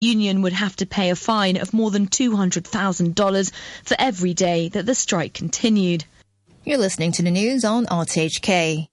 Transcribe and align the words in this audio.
union 0.00 0.40
would 0.40 0.54
have 0.54 0.74
to 0.76 0.86
pay 0.86 1.10
a 1.10 1.16
fine 1.16 1.58
of 1.58 1.74
more 1.74 1.90
than 1.90 2.06
$200,000 2.06 3.52
for 3.84 3.96
every 3.98 4.32
day 4.32 4.68
that 4.70 4.86
the 4.86 4.94
strike 4.94 5.34
continued. 5.34 6.04
You're 6.64 6.78
listening 6.78 7.12
to 7.12 7.22
the 7.22 7.30
news 7.30 7.66
on 7.66 7.84
RTHK. 7.84 8.88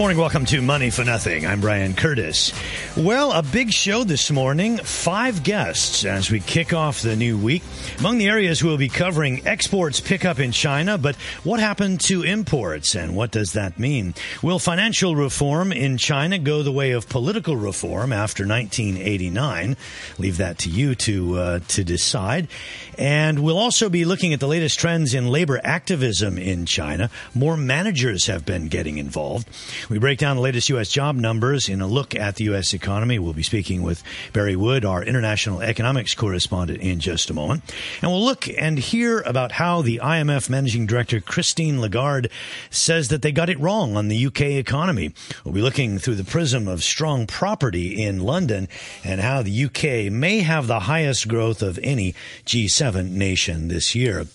Morning. 0.00 0.16
Welcome 0.16 0.46
to 0.46 0.62
Money 0.62 0.88
for 0.88 1.04
Nothing. 1.04 1.44
I'm 1.44 1.60
Brian 1.60 1.92
Curtis. 1.92 2.54
Well, 2.96 3.32
a 3.32 3.42
big 3.42 3.70
show 3.70 4.02
this 4.02 4.30
morning. 4.30 4.78
Five 4.78 5.42
guests 5.42 6.06
as 6.06 6.30
we 6.30 6.40
kick 6.40 6.72
off 6.72 7.02
the 7.02 7.16
new 7.16 7.36
week. 7.36 7.62
Among 7.98 8.16
the 8.16 8.28
areas 8.28 8.64
we'll 8.64 8.78
be 8.78 8.88
covering 8.88 9.46
exports 9.46 10.00
pick 10.00 10.24
up 10.24 10.38
in 10.38 10.52
China, 10.52 10.96
but 10.96 11.16
what 11.44 11.60
happened 11.60 12.00
to 12.02 12.22
imports 12.22 12.94
and 12.94 13.14
what 13.14 13.30
does 13.30 13.52
that 13.52 13.78
mean? 13.78 14.14
Will 14.42 14.58
financial 14.58 15.16
reform 15.16 15.70
in 15.70 15.98
China 15.98 16.38
go 16.38 16.62
the 16.62 16.72
way 16.72 16.92
of 16.92 17.06
political 17.10 17.54
reform 17.54 18.10
after 18.10 18.46
1989? 18.46 19.76
Leave 20.16 20.38
that 20.38 20.56
to 20.60 20.70
you 20.70 20.94
to 20.94 21.38
uh, 21.38 21.58
to 21.68 21.84
decide. 21.84 22.48
And 22.96 23.40
we'll 23.40 23.58
also 23.58 23.90
be 23.90 24.06
looking 24.06 24.32
at 24.32 24.40
the 24.40 24.48
latest 24.48 24.78
trends 24.78 25.12
in 25.12 25.26
labor 25.26 25.60
activism 25.62 26.38
in 26.38 26.64
China. 26.64 27.10
More 27.34 27.56
managers 27.56 28.26
have 28.28 28.46
been 28.46 28.68
getting 28.68 28.96
involved. 28.96 29.46
We 29.90 29.98
break 29.98 30.20
down 30.20 30.36
the 30.36 30.42
latest 30.42 30.68
U.S. 30.68 30.88
job 30.88 31.16
numbers 31.16 31.68
in 31.68 31.80
a 31.80 31.86
look 31.88 32.14
at 32.14 32.36
the 32.36 32.44
U.S. 32.44 32.72
economy. 32.72 33.18
We'll 33.18 33.32
be 33.32 33.42
speaking 33.42 33.82
with 33.82 34.04
Barry 34.32 34.54
Wood, 34.54 34.84
our 34.84 35.02
international 35.02 35.62
economics 35.62 36.14
correspondent, 36.14 36.80
in 36.80 37.00
just 37.00 37.28
a 37.28 37.34
moment. 37.34 37.64
And 38.00 38.12
we'll 38.12 38.24
look 38.24 38.46
and 38.48 38.78
hear 38.78 39.18
about 39.22 39.50
how 39.50 39.82
the 39.82 39.98
IMF 40.00 40.48
managing 40.48 40.86
director, 40.86 41.20
Christine 41.20 41.80
Lagarde, 41.80 42.30
says 42.70 43.08
that 43.08 43.22
they 43.22 43.32
got 43.32 43.50
it 43.50 43.58
wrong 43.58 43.96
on 43.96 44.06
the 44.06 44.26
UK 44.26 44.42
economy. 44.42 45.12
We'll 45.44 45.54
be 45.54 45.60
looking 45.60 45.98
through 45.98 46.14
the 46.14 46.24
prism 46.24 46.68
of 46.68 46.84
strong 46.84 47.26
property 47.26 48.00
in 48.00 48.20
London 48.20 48.68
and 49.02 49.20
how 49.20 49.42
the 49.42 49.64
UK 49.64 50.12
may 50.12 50.42
have 50.42 50.68
the 50.68 50.80
highest 50.80 51.26
growth 51.26 51.62
of 51.62 51.80
any 51.82 52.14
G7 52.46 53.10
nation 53.10 53.66
this 53.66 53.96
year. 53.96 54.26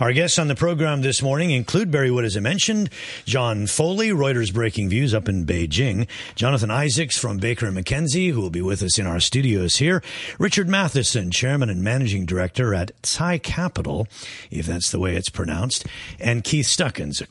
Our 0.00 0.12
guests 0.12 0.40
on 0.40 0.48
the 0.48 0.56
program 0.56 1.02
this 1.02 1.22
morning 1.22 1.52
include 1.52 1.92
Barry 1.92 2.10
Wood, 2.10 2.24
as 2.24 2.36
I 2.36 2.40
mentioned, 2.40 2.90
John 3.26 3.68
Foley, 3.68 4.08
Reuters 4.08 4.52
Breaking 4.52 4.88
Views 4.88 5.14
up 5.14 5.28
in 5.28 5.46
Beijing, 5.46 6.08
Jonathan 6.34 6.70
Isaacs 6.70 7.16
from 7.16 7.38
Baker 7.38 7.66
and 7.66 7.76
McKenzie, 7.76 8.32
who 8.32 8.40
will 8.40 8.50
be 8.50 8.60
with 8.60 8.82
us 8.82 8.98
in 8.98 9.06
our 9.06 9.20
studios 9.20 9.76
here, 9.76 10.02
Richard 10.38 10.68
Matheson, 10.68 11.30
Chairman 11.30 11.70
and 11.70 11.84
Managing 11.84 12.26
Director 12.26 12.74
at 12.74 12.90
Tsai 13.04 13.38
Capital, 13.38 14.08
if 14.50 14.66
that's 14.66 14.90
the 14.90 14.98
way 14.98 15.14
it's 15.14 15.28
pronounced, 15.28 15.86
and 16.18 16.42
Keith 16.42 16.66
Stuckins, 16.66 17.24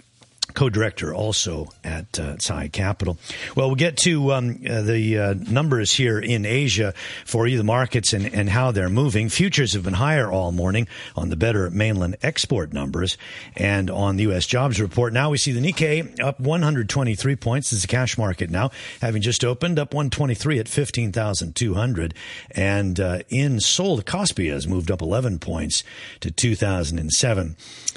co-director 0.46 1.14
also 1.14 1.70
at 1.84 2.20
uh, 2.20 2.36
Capital. 2.72 3.18
Well, 3.56 3.68
we'll 3.68 3.76
get 3.76 3.98
to 3.98 4.34
um, 4.34 4.60
uh, 4.70 4.82
the 4.82 5.18
uh, 5.18 5.34
numbers 5.34 5.94
here 5.94 6.20
in 6.20 6.46
Asia 6.46 6.94
for 7.26 7.48
you, 7.48 7.58
the 7.58 7.64
markets 7.64 8.14
and, 8.14 8.26
and 8.34 8.50
how 8.50 8.72
they're 8.72 8.90
moving. 8.90 9.30
Futures 9.30 9.74
have 9.74 9.84
been 9.84 9.94
higher 9.94 10.32
all 10.32 10.52
morning 10.52 10.88
on 11.16 11.30
the 11.30 11.36
better 11.36 11.70
mainland 11.70 12.18
export 12.22 12.74
numbers 12.74 13.18
and 13.56 13.90
on 13.90 14.18
the 14.18 14.24
U.S. 14.24 14.46
jobs 14.46 14.80
report. 14.80 15.14
Now 15.14 15.30
we 15.30 15.38
see 15.38 15.52
the 15.52 15.62
Nikkei 15.62 16.22
up 16.22 16.40
123 16.40 17.36
points. 17.36 17.72
This 17.72 17.80
is 17.80 17.86
cash 17.86 18.18
market 18.18 18.50
now, 18.50 18.72
having 19.02 19.22
just 19.22 19.44
opened 19.44 19.80
up 19.80 19.94
123 19.94 20.60
at 20.60 20.68
15,200. 20.68 22.14
And 22.52 23.00
uh, 23.00 23.20
in 23.30 23.60
Seoul, 23.60 23.98
the 23.98 24.04
Kospi 24.04 24.52
has 24.52 24.68
moved 24.68 24.92
up 24.92 25.02
11 25.02 25.40
points 25.40 25.84
to 26.20 26.32
2007. 26.32 27.56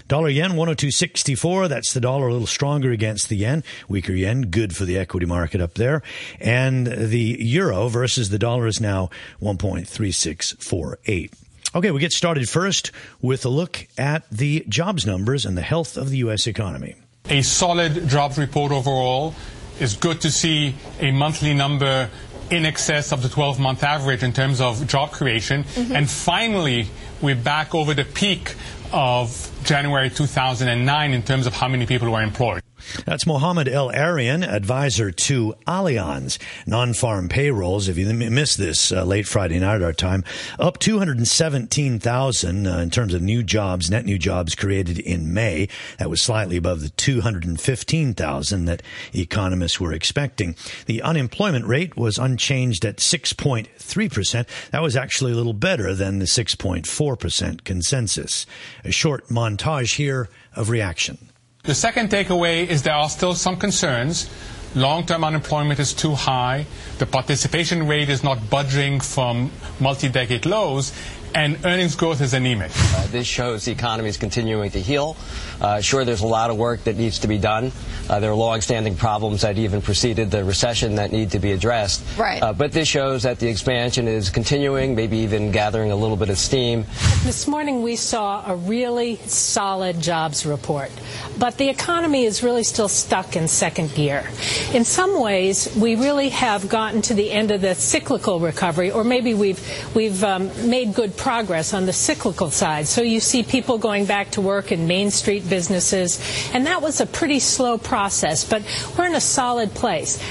Dollar 0.08 0.28
yen 0.28 0.52
102.64. 0.52 1.68
That's 1.68 1.92
the 1.92 2.00
dollar 2.00 2.30
little 2.36 2.46
stronger 2.46 2.92
against 2.92 3.28
the 3.28 3.36
yen. 3.36 3.64
Weaker 3.88 4.12
yen, 4.12 4.42
good 4.42 4.76
for 4.76 4.84
the 4.84 4.98
equity 4.98 5.26
market 5.26 5.60
up 5.60 5.74
there. 5.74 6.02
And 6.40 6.86
the 6.86 7.36
euro 7.40 7.88
versus 7.88 8.30
the 8.30 8.38
dollar 8.38 8.66
is 8.66 8.80
now 8.80 9.10
1.3648. 9.42 11.32
Okay, 11.74 11.90
we 11.90 12.00
get 12.00 12.12
started 12.12 12.48
first 12.48 12.92
with 13.20 13.44
a 13.44 13.48
look 13.48 13.86
at 13.98 14.28
the 14.30 14.64
jobs 14.68 15.04
numbers 15.06 15.44
and 15.44 15.56
the 15.56 15.62
health 15.62 15.96
of 15.96 16.10
the 16.10 16.18
U.S. 16.18 16.46
economy. 16.46 16.94
A 17.28 17.42
solid 17.42 18.08
jobs 18.08 18.38
report 18.38 18.72
overall. 18.72 19.34
It's 19.78 19.94
good 19.96 20.20
to 20.22 20.30
see 20.30 20.74
a 21.00 21.10
monthly 21.10 21.52
number 21.52 22.08
in 22.50 22.64
excess 22.64 23.12
of 23.12 23.22
the 23.22 23.28
12 23.28 23.58
month 23.58 23.82
average 23.82 24.22
in 24.22 24.32
terms 24.32 24.60
of 24.60 24.86
job 24.86 25.10
creation. 25.10 25.64
Mm-hmm. 25.64 25.96
And 25.96 26.10
finally, 26.10 26.88
we're 27.20 27.34
back 27.34 27.74
over 27.74 27.94
the 27.94 28.04
peak 28.04 28.54
of 28.92 29.50
January 29.66 30.08
2009 30.08 31.12
in 31.12 31.22
terms 31.24 31.46
of 31.46 31.52
how 31.52 31.66
many 31.66 31.86
people 31.86 32.08
were 32.08 32.22
employed. 32.22 32.62
That's 33.04 33.26
Mohamed 33.26 33.68
El-Erian, 33.68 34.46
advisor 34.46 35.10
to 35.10 35.54
Allianz. 35.66 36.38
Non-farm 36.66 37.28
payrolls, 37.28 37.88
if 37.88 37.98
you 37.98 38.06
missed 38.12 38.58
this 38.58 38.92
uh, 38.92 39.04
late 39.04 39.26
Friday 39.26 39.58
night 39.58 39.76
at 39.76 39.82
our 39.82 39.92
time, 39.92 40.24
up 40.58 40.78
217,000 40.78 42.66
uh, 42.66 42.78
in 42.78 42.90
terms 42.90 43.14
of 43.14 43.22
new 43.22 43.42
jobs, 43.42 43.90
net 43.90 44.04
new 44.04 44.18
jobs 44.18 44.54
created 44.54 44.98
in 44.98 45.32
May. 45.32 45.68
That 45.98 46.10
was 46.10 46.22
slightly 46.22 46.56
above 46.56 46.80
the 46.80 46.90
215,000 46.90 48.64
that 48.66 48.82
economists 49.14 49.80
were 49.80 49.92
expecting. 49.92 50.56
The 50.86 51.02
unemployment 51.02 51.66
rate 51.66 51.96
was 51.96 52.18
unchanged 52.18 52.84
at 52.84 52.98
6.3%. 52.98 54.70
That 54.70 54.82
was 54.82 54.96
actually 54.96 55.32
a 55.32 55.36
little 55.36 55.52
better 55.52 55.94
than 55.94 56.18
the 56.18 56.26
6.4% 56.26 57.64
consensus. 57.64 58.46
A 58.84 58.92
short 58.92 59.28
montage 59.28 59.96
here 59.96 60.28
of 60.54 60.70
reaction. 60.70 61.25
The 61.66 61.74
second 61.74 62.10
takeaway 62.10 62.64
is 62.68 62.84
there 62.84 62.94
are 62.94 63.08
still 63.10 63.34
some 63.34 63.56
concerns. 63.56 64.30
Long-term 64.76 65.24
unemployment 65.24 65.80
is 65.80 65.92
too 65.92 66.14
high. 66.14 66.66
The 66.98 67.06
participation 67.06 67.88
rate 67.88 68.08
is 68.08 68.22
not 68.22 68.48
budging 68.48 69.00
from 69.00 69.50
multi-decade 69.80 70.46
lows 70.46 70.92
and 71.34 71.58
earnings 71.66 71.96
growth 71.96 72.20
is 72.20 72.34
anemic. 72.34 72.70
Uh, 72.74 73.06
this 73.08 73.26
shows 73.26 73.64
the 73.64 73.72
economy 73.72 74.08
is 74.08 74.16
continuing 74.16 74.70
to 74.70 74.80
heal. 74.80 75.16
Uh, 75.60 75.80
sure, 75.80 76.04
there's 76.04 76.22
a 76.22 76.26
lot 76.26 76.50
of 76.50 76.56
work 76.56 76.84
that 76.84 76.96
needs 76.96 77.18
to 77.20 77.28
be 77.28 77.38
done. 77.38 77.72
Uh, 78.08 78.20
there 78.20 78.30
are 78.30 78.34
long-standing 78.34 78.94
problems 78.96 79.42
that 79.42 79.58
even 79.58 79.82
preceded 79.82 80.30
the 80.30 80.44
recession 80.44 80.96
that 80.96 81.12
need 81.12 81.30
to 81.30 81.38
be 81.38 81.52
addressed. 81.52 82.02
Right. 82.18 82.42
Uh, 82.42 82.52
but 82.52 82.72
this 82.72 82.88
shows 82.88 83.22
that 83.24 83.38
the 83.38 83.48
expansion 83.48 84.06
is 84.06 84.30
continuing, 84.30 84.94
maybe 84.94 85.18
even 85.18 85.50
gathering 85.50 85.90
a 85.90 85.96
little 85.96 86.16
bit 86.16 86.30
of 86.30 86.38
steam. 86.38 86.84
This 87.24 87.48
morning 87.48 87.82
we 87.82 87.96
saw 87.96 88.44
a 88.50 88.54
really 88.54 89.16
solid 89.26 90.00
jobs 90.00 90.46
report, 90.46 90.90
but 91.38 91.56
the 91.58 91.68
economy 91.68 92.24
is 92.24 92.42
really 92.42 92.64
still 92.64 92.88
stuck 92.88 93.34
in 93.36 93.48
second 93.48 93.94
gear. 93.94 94.28
In 94.72 94.84
some 94.84 95.20
ways, 95.20 95.74
we 95.76 95.96
really 95.96 96.28
have 96.30 96.68
gotten 96.68 97.02
to 97.02 97.14
the 97.14 97.30
end 97.30 97.50
of 97.50 97.60
the 97.60 97.74
cyclical 97.74 98.40
recovery, 98.40 98.90
or 98.90 99.04
maybe 99.04 99.34
we've 99.34 99.60
we've 99.94 100.22
um, 100.22 100.50
made 100.68 100.94
good 100.94 101.16
progress 101.16 101.36
progress 101.46 101.74
on 101.74 101.86
the 101.86 101.92
cyclical 101.92 102.50
side. 102.50 102.86
So 102.86 103.02
you 103.02 103.20
see 103.20 103.42
people 103.42 103.78
going 103.78 104.04
back 104.04 104.30
to 104.32 104.40
work 104.40 104.72
in 104.72 104.86
Main 104.86 105.10
Street 105.10 105.45
businesses, 105.48 106.20
and 106.52 106.66
that 106.66 106.82
was 106.82 107.00
a 107.00 107.06
pretty 107.06 107.38
slow 107.38 107.78
process, 107.78 108.44
but 108.44 108.62
we're 108.96 109.06
in 109.06 109.14
a 109.14 109.20
solid 109.20 109.74
place. 109.74 110.22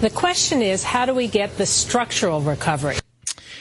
The 0.00 0.10
question 0.10 0.62
is, 0.62 0.82
how 0.82 1.06
do 1.06 1.14
we 1.14 1.28
get 1.28 1.56
the 1.58 1.66
structural 1.66 2.40
recovery? 2.40 2.96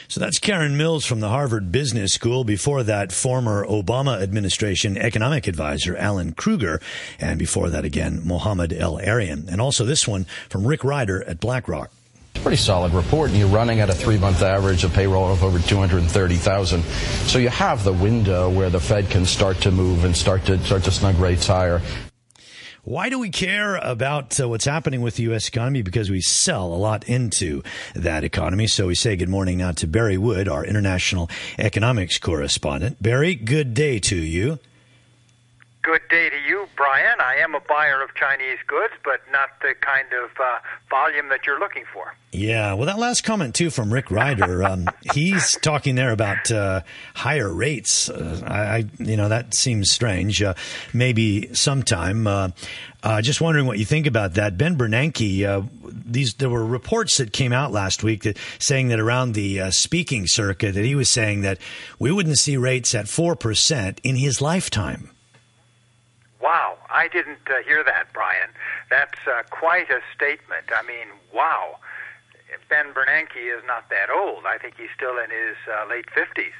So 0.07 0.19
that's 0.19 0.39
Karen 0.39 0.75
Mills 0.75 1.05
from 1.05 1.21
the 1.21 1.29
Harvard 1.29 1.71
Business 1.71 2.11
School. 2.11 2.43
Before 2.43 2.83
that, 2.83 3.13
former 3.13 3.65
Obama 3.65 4.21
administration 4.21 4.97
economic 4.97 5.47
advisor 5.47 5.95
Alan 5.95 6.33
Krueger. 6.33 6.81
And 7.17 7.39
before 7.39 7.69
that 7.69 7.85
again, 7.85 8.21
Mohamed 8.25 8.73
El-Erian. 8.73 9.47
And 9.47 9.61
also 9.61 9.85
this 9.85 10.05
one 10.05 10.25
from 10.49 10.67
Rick 10.67 10.81
Rieder 10.81 11.23
at 11.29 11.39
BlackRock 11.39 11.91
pretty 12.35 12.57
solid 12.57 12.93
report, 12.93 13.29
and 13.29 13.39
you're 13.39 13.47
running 13.47 13.79
at 13.79 13.89
a 13.89 13.93
three-month 13.93 14.41
average 14.41 14.83
of 14.83 14.93
payroll 14.93 15.31
of 15.31 15.43
over 15.43 15.59
230,000. 15.59 16.83
So 16.83 17.39
you 17.39 17.49
have 17.49 17.83
the 17.83 17.93
window 17.93 18.49
where 18.49 18.69
the 18.69 18.79
Fed 18.79 19.09
can 19.09 19.25
start 19.25 19.57
to 19.61 19.71
move 19.71 20.05
and 20.05 20.15
start 20.15 20.45
to 20.45 20.57
start 20.63 20.83
to 20.83 20.91
snug 20.91 21.17
rates 21.19 21.47
higher. 21.47 21.81
Why 22.83 23.09
do 23.09 23.19
we 23.19 23.29
care 23.29 23.75
about 23.75 24.39
uh, 24.39 24.49
what's 24.49 24.65
happening 24.65 25.01
with 25.01 25.17
the 25.17 25.23
U.S. 25.23 25.47
economy? 25.47 25.83
Because 25.83 26.09
we 26.09 26.19
sell 26.19 26.73
a 26.73 26.75
lot 26.75 27.03
into 27.07 27.61
that 27.93 28.23
economy. 28.23 28.65
So 28.65 28.87
we 28.87 28.95
say 28.95 29.15
good 29.15 29.29
morning 29.29 29.59
now 29.59 29.71
to 29.73 29.85
Barry 29.85 30.17
Wood, 30.17 30.47
our 30.47 30.65
international 30.65 31.29
economics 31.59 32.17
correspondent. 32.17 33.01
Barry, 33.01 33.35
good 33.35 33.75
day 33.75 33.99
to 33.99 34.15
you. 34.15 34.57
Good 35.83 36.01
day 36.09 36.29
to 36.29 36.35
you, 36.35 36.40
Brian. 36.91 37.21
I 37.21 37.35
am 37.35 37.55
a 37.55 37.61
buyer 37.61 38.01
of 38.01 38.13
Chinese 38.15 38.57
goods, 38.67 38.93
but 39.05 39.21
not 39.31 39.49
the 39.61 39.73
kind 39.79 40.07
of 40.11 40.29
uh, 40.37 40.59
volume 40.89 41.29
that 41.29 41.45
you're 41.45 41.59
looking 41.59 41.85
for. 41.93 42.13
Yeah, 42.33 42.73
well, 42.73 42.85
that 42.85 42.99
last 42.99 43.23
comment 43.23 43.55
too 43.55 43.69
from 43.69 43.93
Rick 43.93 44.07
Rieder, 44.07 44.69
um, 44.69 44.89
he's 45.13 45.55
talking 45.61 45.95
there 45.95 46.11
about 46.11 46.51
uh, 46.51 46.81
higher 47.15 47.53
rates. 47.53 48.09
Uh, 48.09 48.41
I, 48.45 48.85
you 49.01 49.15
know, 49.15 49.29
that 49.29 49.53
seems 49.53 49.89
strange. 49.89 50.43
Uh, 50.43 50.53
maybe 50.93 51.53
sometime. 51.53 52.27
Uh, 52.27 52.49
uh, 53.03 53.21
just 53.21 53.39
wondering 53.39 53.65
what 53.65 53.79
you 53.79 53.85
think 53.85 54.05
about 54.05 54.33
that, 54.33 54.57
Ben 54.57 54.77
Bernanke. 54.77 55.45
Uh, 55.45 55.61
these 55.83 56.33
there 56.35 56.49
were 56.49 56.65
reports 56.65 57.17
that 57.17 57.31
came 57.31 57.53
out 57.53 57.71
last 57.71 58.03
week 58.03 58.23
that 58.23 58.37
saying 58.59 58.89
that 58.89 58.99
around 58.99 59.33
the 59.33 59.71
speaking 59.71 60.27
circuit 60.27 60.73
that 60.73 60.83
he 60.83 60.95
was 60.95 61.09
saying 61.09 61.41
that 61.41 61.57
we 61.99 62.11
wouldn't 62.11 62.37
see 62.37 62.57
rates 62.57 62.93
at 62.93 63.07
four 63.07 63.37
percent 63.37 64.01
in 64.03 64.17
his 64.17 64.41
lifetime. 64.41 65.09
Wow, 66.41 66.77
I 66.91 67.07
didn't 67.07 67.39
hear 67.65 67.83
that, 67.83 68.13
Brian. 68.13 68.49
That's 68.89 69.19
quite 69.49 69.89
a 69.89 70.01
statement. 70.15 70.65
I 70.75 70.85
mean, 70.85 71.07
wow. 71.33 71.77
Ben 72.69 72.93
Bernanke 72.93 73.37
is 73.37 73.63
not 73.65 73.89
that 73.89 74.09
old. 74.09 74.45
I 74.45 74.57
think 74.57 74.75
he's 74.77 74.89
still 74.95 75.17
in 75.17 75.29
his 75.29 75.55
uh, 75.67 75.89
late 75.89 76.09
fifties. 76.09 76.53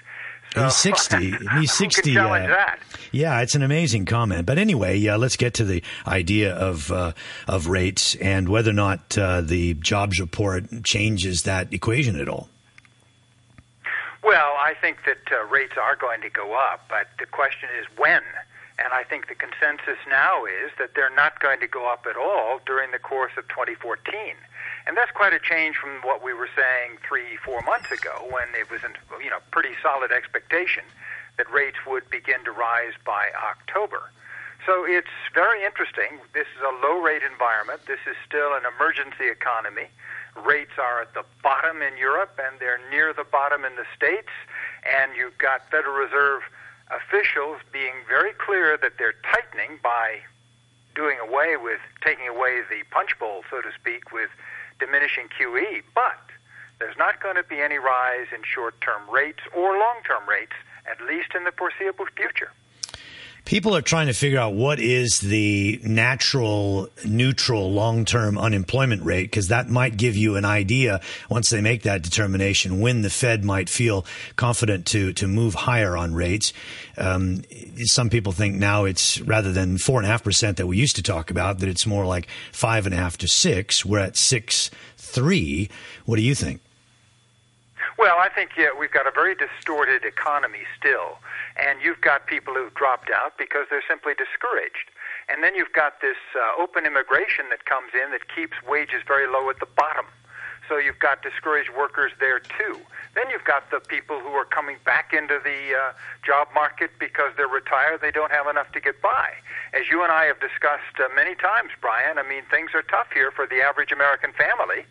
So, 0.54 0.64
he's 0.64 0.76
60. 0.76 1.34
He's 1.60 1.72
60. 1.72 2.18
Uh, 2.18 2.76
yeah, 3.14 3.40
it's 3.40 3.56
an 3.56 3.64
amazing 3.64 4.06
comment. 4.06 4.46
But 4.46 4.58
anyway, 4.58 5.08
uh, 5.08 5.18
let's 5.18 5.38
get 5.38 5.54
to 5.56 5.64
the 5.64 5.82
idea 6.06 6.54
of 6.54 6.92
uh, 6.92 7.14
of 7.48 7.68
rates 7.68 8.16
and 8.16 8.50
whether 8.50 8.72
or 8.72 8.74
not 8.74 9.18
uh, 9.18 9.40
the 9.40 9.76
jobs 9.76 10.20
report 10.20 10.84
changes 10.84 11.44
that 11.44 11.74
equation 11.74 12.20
at 12.20 12.28
all. 12.28 12.50
Well, 14.24 14.54
I 14.60 14.74
think 14.82 14.98
that 15.06 15.32
uh, 15.32 15.46
rates 15.46 15.74
are 15.82 15.96
going 15.96 16.20
to 16.22 16.30
go 16.30 16.54
up, 16.54 16.86
but 16.90 17.08
the 17.18 17.26
question 17.28 17.70
is 17.80 17.86
when. 17.98 18.22
And 18.84 18.94
I 18.94 19.04
think 19.04 19.28
the 19.28 19.36
consensus 19.36 20.02
now 20.10 20.46
is 20.46 20.72
that 20.80 20.96
they're 20.96 21.14
not 21.14 21.40
going 21.40 21.60
to 21.60 21.68
go 21.68 21.92
up 21.92 22.06
at 22.10 22.18
all 22.18 22.60
during 22.66 22.92
the 22.92 23.00
course 23.00 23.34
of 23.38 23.48
2014. 23.48 24.10
And 24.88 24.98
that's 24.98 25.12
quite 25.12 25.34
a 25.34 25.40
change 25.40 25.78
from 25.78 26.02
what 26.02 26.24
we 26.24 26.34
were 26.34 26.50
saying 26.56 26.98
three, 27.08 27.38
four 27.46 27.62
months 27.62 27.92
ago 27.92 28.26
when 28.30 28.50
it 28.58 28.72
was 28.72 28.82
a 28.82 28.90
you 29.22 29.30
know, 29.30 29.38
pretty 29.52 29.78
solid 29.84 30.12
expectation 30.12 30.84
that 31.38 31.50
rates 31.52 31.78
would 31.86 32.10
begin 32.10 32.44
to 32.46 32.52
rise 32.52 32.94
by 33.06 33.30
October. 33.38 34.10
So 34.66 34.86
it's 34.86 35.14
very 35.34 35.64
interesting. 35.64 36.22
This 36.34 36.50
is 36.58 36.62
a 36.62 36.74
low 36.86 37.02
rate 37.02 37.22
environment. 37.24 37.82
This 37.86 38.02
is 38.10 38.16
still 38.26 38.54
an 38.54 38.62
emergency 38.66 39.30
economy. 39.30 39.90
Rates 40.46 40.78
are 40.78 41.02
at 41.02 41.14
the 41.14 41.26
bottom 41.44 41.82
in 41.82 41.98
Europe 41.98 42.40
and 42.42 42.60
they're 42.60 42.82
near 42.90 43.14
the 43.14 43.26
bottom 43.26 43.66
in 43.66 43.76
the 43.76 43.86
States. 43.96 44.30
And 44.86 45.14
you've 45.16 45.38
got 45.38 45.70
Federal 45.70 45.98
Reserve 45.98 46.42
officials 46.92 47.58
being 47.72 48.04
very 48.08 48.34
clear 48.34 48.78
that 48.78 48.94
they're 48.98 49.16
tightening 49.24 49.80
by 49.82 50.20
doing 50.96 51.18
away 51.20 51.56
with 51.56 51.80
taking 52.04 52.28
away 52.28 52.62
the 52.70 52.84
punch 52.92 53.18
bowl, 53.18 53.44
so 53.50 53.62
to 53.62 53.72
speak, 53.74 54.12
with 54.12 54.30
diminishing 54.80 55.28
QE. 55.30 55.82
But 55.96 56.20
there's 56.80 56.98
not 56.98 57.22
going 57.22 57.36
to 57.36 57.44
be 57.44 57.62
any 57.62 57.78
rise 57.78 58.28
in 58.36 58.44
short-term 58.44 59.10
rates 59.10 59.40
or 59.56 59.78
long-term 59.78 60.28
rates, 60.28 60.56
at 60.90 61.00
least 61.06 61.34
in 61.36 61.44
the 61.46 61.52
foreseeable 61.52 62.08
future. 62.16 62.52
People 63.44 63.76
are 63.76 63.82
trying 63.82 64.08
to 64.08 64.14
figure 64.14 64.40
out 64.40 64.54
what 64.54 64.80
is 64.80 65.20
the 65.20 65.82
natural, 65.84 66.90
neutral, 67.04 67.72
long 67.72 68.06
term 68.06 68.38
unemployment 68.38 69.04
rate 69.04 69.24
because 69.24 69.48
that 69.50 69.68
might 69.68 69.98
give 69.98 70.16
you 70.16 70.36
an 70.36 70.46
idea 70.46 71.02
once 71.30 71.50
they 71.50 71.60
make 71.60 71.82
that 71.84 72.02
determination 72.04 72.80
when 72.80 73.02
the 73.02 73.10
Fed 73.10 73.44
might 73.44 73.68
feel 73.68 74.06
confident 74.36 74.86
to, 74.88 75.12
to 75.14 75.28
move 75.28 75.56
higher 75.56 75.98
on 75.98 76.14
rates. 76.14 76.54
Um, 76.98 77.42
some 77.80 78.10
people 78.10 78.32
think 78.32 78.56
now 78.56 78.86
it's 78.86 79.20
rather 79.22 79.52
than 79.52 79.78
four 79.78 80.00
and 80.00 80.06
a 80.06 80.10
half 80.10 80.24
percent 80.24 80.58
that 80.58 80.68
we 80.68 80.78
used 80.78 80.96
to 80.98 81.04
talk 81.04 81.32
about, 81.32 81.60
that 81.60 81.68
it's 81.70 81.88
more 81.88 82.06
like 82.06 82.28
five 82.52 82.86
and 82.86 82.94
a 82.94 82.98
half 82.98 83.18
to 83.18 83.28
six. 83.28 83.84
We're 83.84 84.00
at 84.00 84.16
six 84.16 84.70
three. 84.98 85.70
What 86.06 86.18
do 86.18 86.22
you 86.22 86.36
think? 86.36 86.62
Well, 87.98 88.18
I 88.18 88.30
think 88.30 88.52
yeah, 88.58 88.70
we've 88.80 88.92
got 88.92 89.08
a 89.08 89.12
very 89.12 89.36
distorted 89.36 90.06
economy 90.06 90.62
still 90.80 91.18
and 91.58 91.82
you've 91.82 92.02
got 92.02 92.28
people 92.28 92.54
who've 92.54 92.74
dropped 92.74 93.10
out 93.10 93.38
because 93.38 93.68
they're 93.70 93.84
simply 93.88 94.14
discouraged. 94.14 94.92
And 95.30 95.44
then 95.44 95.56
you've 95.56 95.74
got 95.74 96.02
this 96.02 96.18
uh, 96.36 96.62
open 96.62 96.86
immigration 96.86 97.46
that 97.50 97.66
comes 97.66 97.92
in 97.94 98.12
that 98.12 98.28
keeps 98.34 98.56
wages 98.68 99.04
very 99.08 99.28
low 99.28 99.50
at 99.50 99.60
the 99.60 99.68
bottom. 99.78 100.06
So 100.70 100.78
you've 100.78 101.00
got 101.00 101.22
discouraged 101.22 101.70
workers 101.76 102.12
there 102.20 102.40
too. 102.40 102.80
Then 103.14 103.30
you've 103.30 103.44
got 103.44 103.70
the 103.72 103.82
people 103.82 104.20
who 104.20 104.30
are 104.30 104.46
coming 104.46 104.78
back 104.86 105.12
into 105.12 105.40
the 105.44 105.76
uh, 105.76 105.92
job 106.24 106.48
market 106.56 106.92
because 106.98 107.34
they're 107.36 107.52
retired, 107.52 108.00
they 108.00 108.12
don't 108.12 108.32
have 108.32 108.48
enough 108.48 108.72
to 108.72 108.80
get 108.80 109.02
by. 109.02 109.36
As 109.74 109.84
you 109.92 110.04
and 110.04 110.12
I 110.12 110.26
have 110.26 110.40
discussed 110.40 110.96
uh, 111.00 111.10
many 111.14 111.36
times, 111.36 111.72
Brian, 111.82 112.18
I 112.18 112.24
mean, 112.24 112.44
things 112.50 112.72
are 112.74 112.84
tough 112.84 113.08
here 113.14 113.32
for 113.32 113.46
the 113.46 113.60
average 113.60 113.92
American 113.92 114.32
family 114.32 114.86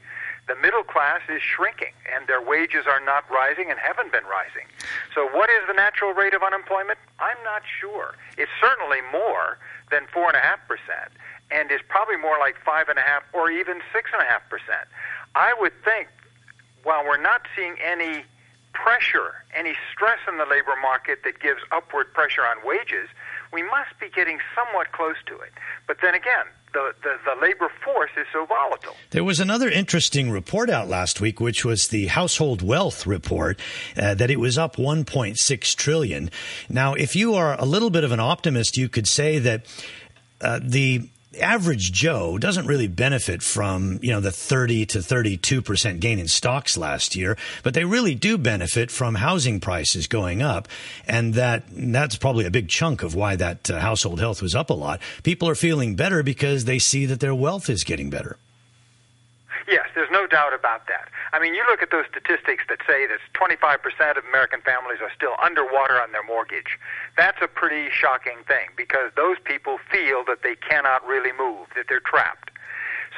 the 0.49 0.57
middle 0.57 0.83
class 0.83 1.21
is 1.29 1.43
shrinking 1.43 1.93
and 2.15 2.27
their 2.27 2.43
wages 2.43 2.87
are 2.87 3.01
not 3.01 3.29
rising 3.31 3.71
and 3.71 3.79
haven't 3.79 4.13
been 4.13 4.25
rising. 4.25 4.67
So, 5.15 5.29
what 5.29 5.51
is 5.51 5.67
the 5.67 5.75
natural 5.75 6.13
rate 6.13 6.35
of 6.35 6.43
unemployment? 6.43 6.99
I'm 7.19 7.39
not 7.45 7.63
sure. 7.81 8.15
It's 8.37 8.51
certainly 8.61 8.99
more 9.13 9.59
than 9.91 10.07
4.5%, 10.15 10.39
and 11.51 11.71
is 11.71 11.81
probably 11.89 12.17
more 12.17 12.39
like 12.39 12.57
5.5 12.65 12.97
or 13.33 13.51
even 13.51 13.79
6.5%. 13.95 14.21
I 15.35 15.55
would 15.59 15.73
think, 15.85 16.09
while 16.83 17.05
we're 17.05 17.21
not 17.21 17.43
seeing 17.55 17.77
any 17.85 18.25
pressure, 18.73 19.45
any 19.55 19.75
stress 19.93 20.19
in 20.29 20.39
the 20.39 20.47
labor 20.47 20.75
market 20.81 21.23
that 21.25 21.41
gives 21.41 21.61
upward 21.73 22.13
pressure 22.15 22.43
on 22.43 22.57
wages, 22.65 23.09
we 23.53 23.63
must 23.63 23.91
be 24.01 24.09
getting 24.09 24.39
somewhat 24.55 24.93
close 24.93 25.17
to 25.27 25.35
it. 25.39 25.53
But 25.87 25.99
then 26.03 26.15
again, 26.15 26.47
the, 26.73 26.93
the, 27.03 27.17
the, 27.25 27.41
labor 27.41 27.71
force 27.85 28.11
is 28.17 28.27
so 28.33 28.47
volatile. 28.47 28.95
There 29.11 29.25
was 29.25 29.41
another 29.41 29.69
interesting 29.69 30.31
report 30.31 30.71
out 30.71 30.89
last 30.89 31.21
week, 31.21 31.41
which 31.41 31.65
was 31.65 31.89
the 31.89 32.07
household 32.07 32.63
wealth 32.63 33.07
report, 33.07 33.59
uh, 33.97 34.15
that 34.15 34.31
it 34.31 34.39
was 34.39 34.57
up 34.59 34.77
1.6 34.77 35.77
trillion. 35.77 36.31
Now, 36.69 36.95
if 36.95 37.17
you 37.17 37.35
are 37.35 37.59
a 37.59 37.65
little 37.65 37.91
bit 37.91 38.05
of 38.05 38.13
an 38.13 38.21
optimist, 38.21 38.77
you 38.77 38.89
could 38.89 39.07
say 39.07 39.39
that 39.39 39.67
uh, 40.41 40.61
average 41.39 41.93
Joe 41.93 42.39
doesn't 42.39 42.67
really 42.67 42.89
benefit 42.89 43.43
from, 43.43 43.99
you 44.03 44.11
know, 44.11 44.21
the 44.21 44.33
30 44.33 44.87
to 44.87 44.99
32% 44.99 46.01
gain 46.01 46.19
in 46.19 46.29
stocks 46.29 46.77
last 46.77 47.15
year, 47.15 47.37
but 47.63 47.75
they 47.75 47.85
really 47.85 48.15
do 48.15 48.37
benefit 48.37 48.91
from 48.91 49.17
housing 49.17 49.61
prices 49.61 50.07
going 50.07 50.43
up. 50.43 50.69
And 51.07 51.35
that, 51.35 51.65
that's 51.71 52.17
probably 52.17 52.47
a 52.47 52.51
big 52.51 52.69
chunk 52.69 53.03
of 53.03 53.15
why 53.15 53.37
that 53.37 53.71
uh, 53.71 53.79
household 53.81 54.21
health 54.21 54.43
was 54.43 54.55
up 54.55 54.71
a 54.71 54.75
lot. 54.75 55.01
People 55.23 55.49
are 55.49 55.55
feeling 55.55 55.95
better 55.95 56.23
because 56.23 56.65
they 56.65 56.79
see 56.79 57.07
that 57.07 57.21
their 57.21 57.35
wealth 57.35 57.71
is 57.71 57.85
getting 57.85 58.11
better. 58.11 58.37
There's 60.11 60.23
no 60.23 60.27
doubt 60.27 60.53
about 60.53 60.89
that. 60.89 61.09
I 61.33 61.39
mean, 61.39 61.55
you 61.55 61.63
look 61.71 61.83
at 61.83 61.91
those 61.91 62.07
statistics 62.11 62.65
that 62.69 62.83
say 62.87 63.07
that 63.07 63.23
25% 63.39 64.19
of 64.19 64.25
American 64.27 64.61
families 64.61 64.99
are 65.01 65.11
still 65.15 65.35
underwater 65.43 66.03
on 66.03 66.11
their 66.11 66.25
mortgage. 66.25 66.79
That's 67.17 67.39
a 67.41 67.47
pretty 67.47 67.91
shocking 67.95 68.43
thing 68.49 68.71
because 68.77 69.13
those 69.15 69.37
people 69.45 69.79
feel 69.91 70.25
that 70.27 70.43
they 70.43 70.57
cannot 70.57 71.07
really 71.07 71.31
move, 71.31 71.69
that 71.77 71.87
they're 71.89 72.03
trapped. 72.03 72.51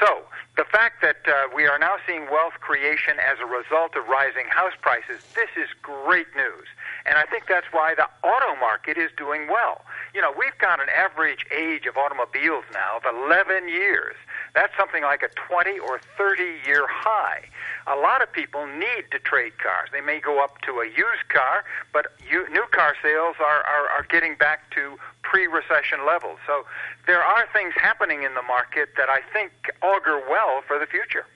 So, 0.01 0.25
the 0.57 0.65
fact 0.69 1.01
that 1.01 1.25
uh, 1.25 1.49
we 1.55 1.65
are 1.65 1.79
now 1.79 1.97
seeing 2.07 2.29
wealth 2.29 2.61
creation 2.61 3.17
as 3.17 3.41
a 3.41 3.49
result 3.49 3.97
of 3.97 4.09
rising 4.09 4.45
house 4.53 4.77
prices, 4.81 5.25
this 5.33 5.49
is 5.57 5.73
great 5.81 6.29
news. 6.37 6.69
And 7.07 7.19
I 7.19 7.25
think 7.25 7.45
that's 7.49 7.67
why 7.73 7.95
the 7.95 8.07
auto 8.27 8.59
market 8.61 8.97
is 8.97 9.11
doing 9.17 9.49
well. 9.49 9.83
You 10.15 10.21
know, 10.21 10.33
we've 10.37 10.57
got 10.59 10.81
an 10.81 10.89
average 10.95 11.47
age 11.51 11.87
of 11.87 11.97
automobiles 11.97 12.65
now 12.73 12.99
of 12.99 13.03
11 13.05 13.69
years. 13.69 14.15
That's 14.55 14.73
something 14.79 15.03
like 15.03 15.23
a 15.23 15.29
20 15.49 15.79
or 15.79 16.01
30 16.17 16.43
year 16.67 16.87
high. 16.89 17.45
A 17.87 17.97
lot 17.97 18.23
of 18.23 18.33
people 18.33 18.67
need 18.67 19.11
to 19.11 19.19
trade 19.19 19.59
cars. 19.59 19.89
They 19.91 20.01
may 20.01 20.21
go 20.21 20.43
up 20.43 20.61
to 20.63 20.81
a 20.81 20.87
used 20.87 21.29
car, 21.29 21.65
but 21.93 22.07
new 22.31 22.67
car 22.71 22.95
sales 23.03 23.37
are, 23.41 23.65
are, 23.65 23.89
are 23.89 24.07
getting 24.09 24.37
back 24.37 24.71
to 24.75 24.97
pre 25.23 25.47
recession 25.47 26.07
levels. 26.07 26.39
So 26.47 26.65
there 27.07 27.23
are 27.23 27.47
things 27.53 27.75
happening 27.77 28.23
in 28.23 28.35
the 28.35 28.43
market 28.43 28.91
that 28.97 29.09
I 29.09 29.21
think 29.33 29.53
augur 29.83 30.23
well 30.29 30.63
for 30.67 30.79
the 30.79 30.87
future. 30.87 31.27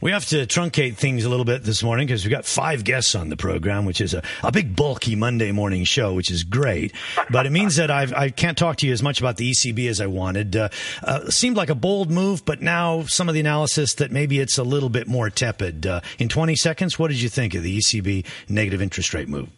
We 0.00 0.12
have 0.12 0.26
to 0.26 0.46
truncate 0.46 0.96
things 0.96 1.24
a 1.24 1.28
little 1.28 1.44
bit 1.44 1.64
this 1.64 1.82
morning 1.82 2.06
because 2.06 2.24
we've 2.24 2.30
got 2.30 2.44
five 2.44 2.84
guests 2.84 3.14
on 3.14 3.30
the 3.30 3.36
program, 3.36 3.84
which 3.84 4.00
is 4.00 4.14
a, 4.14 4.22
a 4.44 4.52
big, 4.52 4.76
bulky 4.76 5.16
Monday 5.16 5.50
morning 5.50 5.84
show, 5.84 6.14
which 6.14 6.30
is 6.30 6.44
great. 6.44 6.94
But 7.30 7.46
it 7.46 7.50
means 7.50 7.76
that 7.76 7.90
I've, 7.90 8.12
I 8.12 8.30
can 8.30 8.50
not 8.50 8.56
talk 8.56 8.76
to 8.76 8.86
you 8.86 8.92
as 8.92 9.02
much 9.02 9.20
about 9.20 9.36
the 9.36 9.50
ECB 9.50 9.88
as 9.88 10.00
I 10.00 10.06
wanted. 10.06 10.54
Uh, 10.54 10.68
uh, 11.02 11.30
seemed 11.30 11.56
like 11.56 11.70
a 11.70 11.74
bold 11.74 12.10
move, 12.10 12.44
but 12.44 12.62
now 12.62 13.02
some 13.04 13.28
of 13.28 13.34
the 13.34 13.40
analysis 13.40 13.94
that 13.94 14.12
maybe 14.12 14.38
it's 14.38 14.58
a 14.58 14.64
little 14.64 14.88
bit 14.88 15.08
more 15.08 15.30
tepid. 15.30 15.86
Uh, 15.86 16.00
in 16.18 16.28
20 16.28 16.54
seconds, 16.54 16.98
what 16.98 17.08
did 17.08 17.20
you 17.20 17.28
think 17.28 17.54
of 17.54 17.62
the 17.62 17.78
ECB 17.78 18.24
negative 18.48 18.80
interest 18.80 19.12
rate 19.14 19.28
move? 19.28 19.48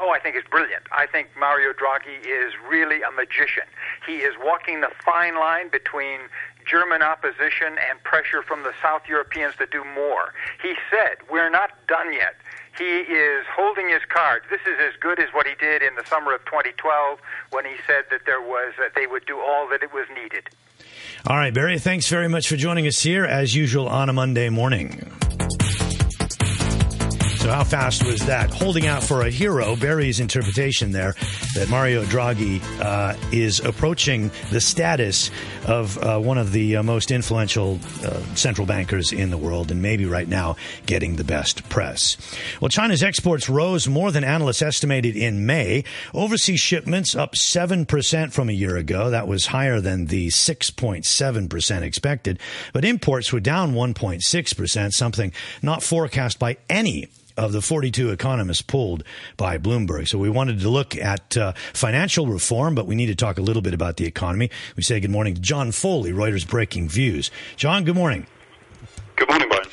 Oh, 0.00 0.10
I 0.10 0.20
think 0.20 0.36
it's 0.36 0.46
brilliant. 0.48 0.84
I 0.92 1.06
think 1.06 1.28
Mario 1.36 1.72
Draghi 1.72 2.20
is 2.20 2.52
really 2.68 3.02
a 3.02 3.10
magician. 3.10 3.64
He 4.06 4.18
is 4.18 4.34
walking 4.40 4.80
the 4.80 4.90
fine 5.04 5.34
line 5.34 5.70
between 5.70 6.20
German 6.68 7.02
opposition 7.02 7.76
and 7.88 8.02
pressure 8.04 8.42
from 8.42 8.62
the 8.62 8.72
South 8.82 9.02
Europeans 9.08 9.54
to 9.56 9.66
do 9.66 9.82
more. 9.94 10.34
He 10.62 10.74
said, 10.90 11.16
We're 11.30 11.50
not 11.50 11.70
done 11.86 12.12
yet. 12.12 12.36
he 12.76 12.84
is 12.84 13.44
holding 13.56 13.88
his 13.88 14.02
cards. 14.08 14.44
This 14.50 14.60
is 14.62 14.76
as 14.78 14.94
good 15.00 15.18
as 15.18 15.28
what 15.32 15.46
he 15.46 15.54
did 15.54 15.82
in 15.82 15.94
the 15.96 16.04
summer 16.06 16.34
of 16.34 16.44
2012 16.44 17.18
when 17.50 17.64
he 17.64 17.74
said 17.86 18.04
that 18.10 18.20
there 18.26 18.40
was 18.40 18.74
that 18.78 18.94
they 18.94 19.06
would 19.06 19.26
do 19.26 19.40
all 19.40 19.68
that 19.70 19.82
it 19.82 19.92
was 19.92 20.06
needed. 20.14 20.44
All 21.26 21.36
right, 21.36 21.52
Barry, 21.52 21.78
thanks 21.78 22.08
very 22.08 22.28
much 22.28 22.48
for 22.48 22.56
joining 22.56 22.86
us 22.86 23.02
here 23.02 23.24
as 23.24 23.54
usual 23.56 23.88
on 23.88 24.08
a 24.08 24.12
Monday 24.12 24.48
morning. 24.48 25.12
So 27.38 27.50
how 27.50 27.62
fast 27.62 28.04
was 28.04 28.18
that? 28.26 28.50
Holding 28.50 28.88
out 28.88 29.04
for 29.04 29.22
a 29.22 29.30
hero, 29.30 29.76
Barry's 29.76 30.18
interpretation 30.18 30.90
there 30.90 31.14
that 31.54 31.68
Mario 31.70 32.04
Draghi 32.04 32.60
uh, 32.80 33.16
is 33.30 33.60
approaching 33.60 34.32
the 34.50 34.60
status 34.60 35.30
of 35.64 35.96
uh, 35.98 36.18
one 36.18 36.36
of 36.36 36.50
the 36.50 36.76
uh, 36.76 36.82
most 36.82 37.12
influential 37.12 37.78
uh, 38.04 38.20
central 38.34 38.66
bankers 38.66 39.12
in 39.12 39.30
the 39.30 39.36
world, 39.36 39.70
and 39.70 39.80
maybe 39.80 40.04
right 40.04 40.26
now 40.26 40.56
getting 40.86 41.14
the 41.14 41.22
best 41.22 41.66
press. 41.68 42.16
Well, 42.60 42.70
China's 42.70 43.04
exports 43.04 43.48
rose 43.48 43.86
more 43.86 44.10
than 44.10 44.24
analysts 44.24 44.60
estimated 44.60 45.14
in 45.14 45.46
May. 45.46 45.84
Overseas 46.12 46.58
shipments 46.58 47.14
up 47.14 47.34
7% 47.34 48.32
from 48.32 48.48
a 48.48 48.52
year 48.52 48.76
ago. 48.76 49.10
That 49.10 49.28
was 49.28 49.46
higher 49.46 49.80
than 49.80 50.06
the 50.06 50.28
6.7% 50.28 51.82
expected. 51.82 52.40
But 52.72 52.84
imports 52.84 53.32
were 53.32 53.38
down 53.38 53.74
1.6%, 53.74 54.92
something 54.92 55.32
not 55.62 55.84
forecast 55.84 56.40
by 56.40 56.56
any 56.68 57.08
of 57.38 57.52
the 57.52 57.62
42 57.62 58.10
economists 58.10 58.62
polled 58.62 59.04
by 59.36 59.56
Bloomberg. 59.56 60.08
So 60.08 60.18
we 60.18 60.28
wanted 60.28 60.60
to 60.60 60.68
look 60.68 60.96
at 60.96 61.36
uh, 61.36 61.52
financial 61.72 62.26
reform, 62.26 62.74
but 62.74 62.86
we 62.86 62.94
need 62.94 63.06
to 63.06 63.14
talk 63.14 63.38
a 63.38 63.42
little 63.42 63.62
bit 63.62 63.72
about 63.72 63.96
the 63.96 64.04
economy. 64.04 64.50
We 64.76 64.82
say 64.82 65.00
good 65.00 65.10
morning 65.10 65.34
to 65.34 65.40
John 65.40 65.72
Foley, 65.72 66.12
Reuters 66.12 66.46
Breaking 66.46 66.88
Views. 66.88 67.30
John, 67.56 67.84
good 67.84 67.94
morning. 67.94 68.26
Good 69.16 69.28
morning, 69.28 69.48
Brian. 69.48 69.64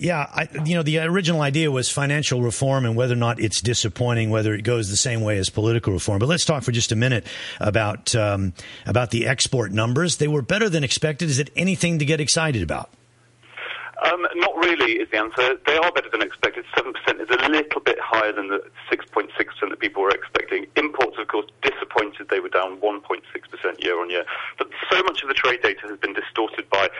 Yeah, 0.00 0.26
I, 0.32 0.48
you 0.64 0.76
know, 0.76 0.84
the 0.84 1.00
original 1.00 1.40
idea 1.40 1.72
was 1.72 1.90
financial 1.90 2.40
reform 2.40 2.84
and 2.84 2.94
whether 2.94 3.14
or 3.14 3.16
not 3.16 3.40
it's 3.40 3.60
disappointing, 3.60 4.30
whether 4.30 4.54
it 4.54 4.62
goes 4.62 4.90
the 4.90 4.96
same 4.96 5.22
way 5.22 5.38
as 5.38 5.50
political 5.50 5.92
reform. 5.92 6.20
But 6.20 6.28
let's 6.28 6.44
talk 6.44 6.62
for 6.62 6.70
just 6.70 6.92
a 6.92 6.96
minute 6.96 7.26
about 7.58 8.14
um, 8.14 8.52
about 8.86 9.10
the 9.10 9.26
export 9.26 9.72
numbers. 9.72 10.18
They 10.18 10.28
were 10.28 10.42
better 10.42 10.68
than 10.68 10.84
expected. 10.84 11.28
Is 11.28 11.40
it 11.40 11.50
anything 11.56 11.98
to 11.98 12.04
get 12.04 12.20
excited 12.20 12.62
about? 12.62 12.90
Um, 14.04 14.26
not 14.36 14.54
really 14.56 14.92
is 15.02 15.10
the 15.10 15.18
answer. 15.18 15.58
They 15.66 15.76
are 15.76 15.90
better 15.90 16.08
than 16.10 16.22
expected. 16.22 16.64
7% 16.76 16.94
is 17.20 17.28
a 17.30 17.48
little 17.48 17.80
bit 17.80 17.98
higher 18.00 18.32
than 18.32 18.48
the 18.48 18.62
6.6% 18.92 19.28
that 19.70 19.80
people 19.80 20.02
were 20.02 20.10
expecting. 20.10 20.66
Imports, 20.76 21.18
of 21.18 21.26
course, 21.26 21.46
disappointed. 21.62 22.28
They 22.30 22.38
were 22.38 22.48
down 22.48 22.80
1.6% 22.80 23.82
year 23.82 24.00
on 24.00 24.08
year. 24.08 24.24
But 24.56 24.68
so 24.90 25.02
much 25.02 25.22
of 25.22 25.28
the 25.28 25.34
trade 25.34 25.62
data 25.62 25.80
has 25.88 25.98
been 25.98 26.14
distorted 26.14 26.70
by 26.70 26.90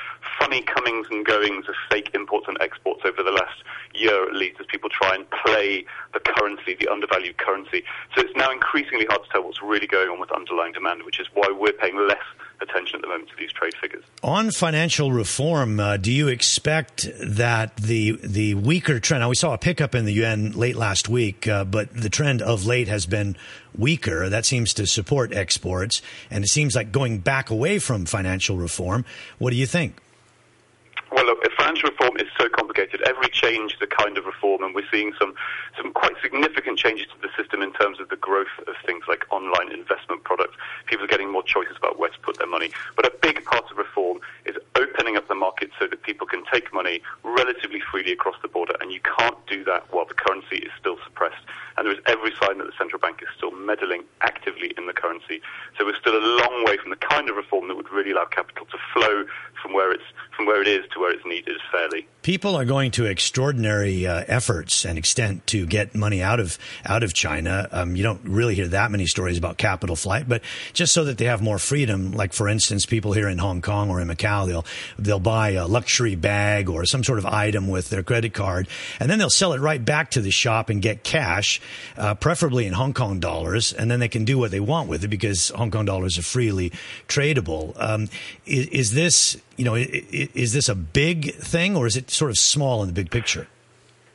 funny 0.41 0.63
comings 0.63 1.07
and 1.11 1.25
goings 1.25 1.69
of 1.69 1.75
fake 1.89 2.11
imports 2.15 2.47
and 2.49 2.59
exports 2.61 3.03
over 3.05 3.23
the 3.23 3.33
last 3.33 3.63
year 3.95 4.27
at 4.29 4.35
least 4.35 4.59
as 4.61 4.67
people 4.67 4.91
try 4.91 5.15
and 5.15 5.25
play 5.31 5.85
the 6.15 6.21
currency, 6.21 6.77
the 6.79 6.89
undervalued 6.89 7.39
currency. 7.39 7.85
So 8.15 8.23
it's 8.23 8.37
now 8.37 8.51
increasingly 8.51 9.07
hard 9.07 9.23
to 9.23 9.29
tell 9.31 9.45
what's 9.45 9.63
really 9.63 9.87
going 9.87 10.09
on 10.09 10.19
with 10.19 10.33
underlying 10.33 10.73
demand, 10.73 11.05
which 11.05 11.21
is 11.21 11.29
why 11.33 11.49
we're 11.57 11.73
paying 11.73 11.97
less 12.09 12.27
attention 12.61 12.97
at 12.97 13.03
the 13.03 13.09
moment 13.09 13.29
to 13.31 13.37
these 13.37 13.53
trade 13.53 13.75
figures. 13.81 14.05
On 14.23 14.51
financial 14.51 15.13
reform, 15.13 15.81
uh, 15.81 15.97
do 15.97 16.13
you 16.13 16.29
expect 16.29 17.09
that 17.21 17.77
the 17.77 18.19
the 18.23 18.55
weaker 18.55 19.01
trend? 19.01 19.23
Now 19.23 19.29
we 19.29 19.37
saw 19.37 19.55
a 19.55 19.59
pickup 19.59 19.95
in 19.95 20.05
the 20.05 20.13
yuan 20.13 20.53
late 20.53 20.77
last 20.77 21.09
week, 21.09 21.47
uh, 21.47 21.65
but 21.65 21.95
the 21.95 22.11
trend 22.11 22.43
of 22.43 22.67
late 22.67 22.89
has 22.89 23.07
been 23.07 23.37
weaker. 23.77 24.29
That 24.29 24.45
seems 24.45 24.75
to 24.75 24.87
support 24.87 25.33
exports, 25.33 26.03
and 26.31 26.45
it 26.45 26.49
seems 26.49 26.75
like 26.75 26.93
going 26.93 27.19
back 27.19 27.51
away 27.51 27.79
from 27.79 28.07
financial 28.07 28.57
reform. 28.57 29.05
What 29.39 29.51
do 29.51 29.57
you 29.57 29.67
think? 29.67 29.97
Well, 31.11 31.25
look, 31.25 31.39
financial 31.59 31.91
reform 31.91 32.17
is 32.19 32.27
so 32.39 32.49
complicated. 32.49 32.68
Every 32.79 33.29
change 33.29 33.75
is 33.75 33.83
a 33.83 33.87
kind 33.87 34.17
of 34.19 34.25
reform, 34.25 34.63
and 34.63 34.75
we're 34.75 34.89
seeing 34.91 35.13
some, 35.19 35.35
some 35.77 35.93
quite 35.93 36.15
significant 36.23 36.79
changes 36.79 37.07
to 37.09 37.21
the 37.21 37.29
system 37.37 37.63
in 37.63 37.73
terms 37.73 38.01
of 38.01 38.09
the 38.09 38.17
growth 38.17 38.55
of 38.67 38.75
things 38.87 39.05
like 39.09 39.25
online 39.31 39.73
investment 39.73 40.25
products. 40.25 40.55
People 40.87 41.05
are 41.05 41.09
getting 41.09 41.31
more 41.31 41.43
choices 41.43 41.77
about 41.77 41.99
where 41.99 42.11
to 42.11 42.19
put 42.21 42.39
their 42.39 42.47
money. 42.47 42.71
But 42.97 43.07
a 43.07 43.13
big 43.21 43.45
part 43.45 43.71
of 43.71 43.77
reform 43.77 44.21
is 44.45 44.57
opening 44.77 45.17
up 45.17 45.27
the 45.29 45.35
market 45.35 45.71
so 45.79 45.87
that 45.87 46.03
people 46.03 46.27
can 46.27 46.45
take 46.53 46.73
money 46.73 47.03
relatively 47.23 47.81
freely 47.81 48.13
across 48.13 48.37
the 48.43 48.49
border, 48.49 48.75
and 48.81 48.93
you 48.93 49.01
can't 49.01 49.39
do 49.47 49.65
that 49.65 49.93
while 49.93 50.07
the 50.07 50.15
currency 50.15 50.57
is 50.57 50.71
still 50.79 50.99
suppressed. 51.05 51.45
And 51.77 51.87
there 51.87 51.95
is 51.95 52.01
every 52.07 52.33
sign 52.41 52.59
that 52.59 52.65
the 52.65 52.73
central 52.79 52.99
bank 53.01 53.23
is 53.23 53.29
still 53.37 53.53
meddling 53.53 54.03
actively 54.21 54.75
in 54.77 54.87
the 54.87 54.93
currency. 54.93 55.41
So 55.79 55.85
we're 55.85 55.99
still 55.99 56.17
a 56.17 56.27
long 56.43 56.65
way 56.65 56.77
from 56.77 56.91
the 56.91 56.97
kind 56.97 57.29
of 57.31 57.37
reform 57.37 57.69
that 57.69 57.77
would 57.77 57.91
really 57.91 58.11
allow 58.11 58.25
capital 58.25 58.67
to 58.67 58.79
flow 58.93 59.25
from 59.63 59.73
where 59.73 59.93
it's 59.93 60.03
from 60.37 60.47
where 60.47 60.61
it 60.61 60.69
is 60.69 60.85
to 60.93 61.01
where 61.01 61.13
it's 61.13 61.25
needed 61.27 61.57
fairly. 61.73 62.07
People 62.23 62.55
are 62.55 62.65
going 62.69 62.93
to 62.93 63.07
extraordinary 63.07 64.07
uh, 64.07 64.23
efforts 64.29 64.85
and 64.85 64.97
extent 64.97 65.45
to 65.49 65.67
get 65.67 65.95
money 65.95 66.23
out 66.23 66.39
of 66.39 66.59
out 66.85 67.03
of 67.03 67.13
China. 67.13 67.69
Um, 67.73 67.97
you 67.97 68.05
don't 68.05 68.21
really 68.23 68.55
hear 68.55 68.69
that 68.69 68.93
many 68.93 69.07
stories 69.07 69.37
about 69.37 69.59
capital 69.59 69.97
flight, 69.97 70.29
but 70.29 70.43
just 70.73 70.93
so 70.93 71.05
that 71.05 71.19
they 71.19 71.25
have 71.25 71.43
more 71.43 71.59
freedom. 71.59 72.13
Like 72.13 72.33
for 72.33 72.49
instance, 72.49 72.87
people 72.87 73.13
here 73.13 73.29
in 73.29 73.39
Hong 73.39 73.61
Kong 73.63 73.91
or 73.91 74.01
in 74.01 74.07
Macau, 74.07 74.47
they'll 74.47 74.67
they'll 74.99 75.19
buy 75.19 75.51
a 75.51 75.67
luxury 75.67 76.15
bag 76.15 76.69
or 76.69 76.85
some 76.85 77.03
sort 77.03 77.19
of 77.19 77.27
item 77.27 77.67
with 77.67 77.89
their 77.91 78.05
credit 78.05 78.35
card, 78.35 78.69
and 79.01 79.11
then 79.11 79.19
they'll 79.19 79.31
sell 79.31 79.53
it 79.53 79.61
right 79.61 79.85
back 79.85 80.13
to 80.13 80.21
the 80.21 80.31
shop 80.31 80.71
and 80.71 80.81
get 80.81 81.03
cash, 81.03 81.61
uh, 81.97 82.15
preferably 82.15 82.67
in 82.67 82.75
Hong 82.75 82.93
Kong 82.93 83.19
dollars, 83.19 83.73
and 83.73 83.91
then 83.91 83.99
they 83.99 84.09
can 84.09 84.25
do 84.25 84.39
what 84.39 84.51
they 84.53 84.61
want 84.61 84.89
with 84.89 85.03
it 85.03 85.09
because 85.09 85.49
Hong 85.51 85.71
Kong 85.71 85.87
dollars 85.87 86.19
are 86.19 86.23
freely 86.23 86.71
tradable. 87.09 87.75
Um, 87.81 88.09
is, 88.47 88.67
is 88.69 88.93
this 88.93 89.39
you 89.59 89.65
know, 89.65 89.75
is 89.75 90.53
this 90.53 90.69
a 90.69 90.75
big 90.77 91.35
thing 91.35 91.77
or 91.77 91.89
is 91.89 91.97
it 91.97 92.11
sort 92.11 92.31
of 92.31 92.39
small 92.39 92.58
in 92.83 92.89
the 92.89 92.93
big 92.93 93.11
picture? 93.11 93.47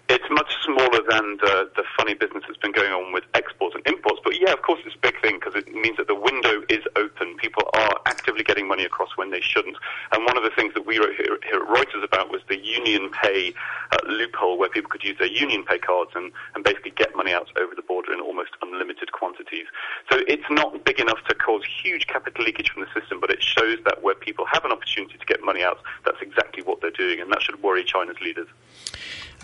It's 0.09 0.23
much 0.29 0.42
smaller 0.83 1.03
than 1.09 1.37
the, 1.37 1.69
the 1.75 1.83
funny 1.97 2.13
business 2.13 2.43
that's 2.47 2.59
been 2.59 2.71
going 2.71 2.91
on 2.91 3.13
with 3.13 3.23
exports 3.33 3.75
and 3.75 3.85
imports. 3.87 4.19
But 4.23 4.39
yeah, 4.39 4.51
of 4.51 4.61
course, 4.61 4.79
it's 4.85 4.95
a 4.95 4.99
big 4.99 5.19
thing 5.21 5.39
because 5.39 5.55
it 5.55 5.73
means 5.73 5.97
that 5.97 6.07
the 6.07 6.15
window 6.15 6.63
is 6.69 6.83
open. 6.95 7.37
People 7.37 7.63
are 7.73 7.99
actively 8.05 8.43
getting 8.43 8.67
money 8.67 8.83
across 8.83 9.09
when 9.15 9.31
they 9.31 9.41
shouldn't. 9.41 9.77
And 10.11 10.25
one 10.25 10.37
of 10.37 10.43
the 10.43 10.51
things 10.55 10.73
that 10.73 10.85
we 10.85 10.99
wrote 10.99 11.15
here, 11.15 11.37
here 11.43 11.61
at 11.61 11.67
Reuters 11.67 12.03
about 12.03 12.31
was 12.31 12.41
the 12.49 12.57
Union 12.57 13.09
Pay 13.21 13.53
uh, 13.91 13.97
loophole 14.07 14.57
where 14.57 14.69
people 14.69 14.89
could 14.89 15.03
use 15.03 15.17
their 15.17 15.31
Union 15.31 15.63
Pay 15.63 15.79
cards 15.79 16.11
and, 16.15 16.31
and 16.55 16.63
basically 16.63 16.91
get 16.91 17.15
money 17.15 17.33
out 17.33 17.49
over 17.57 17.75
the 17.75 17.81
border 17.81 18.13
in 18.13 18.19
almost 18.19 18.51
unlimited 18.61 19.11
quantities. 19.11 19.65
So 20.11 20.19
it's 20.27 20.49
not 20.49 20.83
big 20.83 20.99
enough 20.99 21.19
to 21.29 21.35
cause 21.35 21.63
huge 21.83 22.07
capital 22.07 22.43
leakage 22.43 22.71
from 22.71 22.83
the 22.83 22.99
system, 22.99 23.19
but 23.19 23.29
it 23.29 23.41
shows 23.41 23.79
that 23.85 24.03
where 24.03 24.15
people 24.15 24.45
have 24.51 24.65
an 24.65 24.71
opportunity 24.71 25.17
to 25.17 25.25
get 25.25 25.43
money 25.43 25.63
out, 25.63 25.79
that's 26.05 26.21
exactly 26.21 26.63
what 26.63 26.81
they're 26.81 26.91
doing, 26.91 27.19
and 27.19 27.31
that 27.31 27.41
should 27.41 27.61
worry 27.61 27.83
China's 27.83 28.19
leaders. 28.21 28.47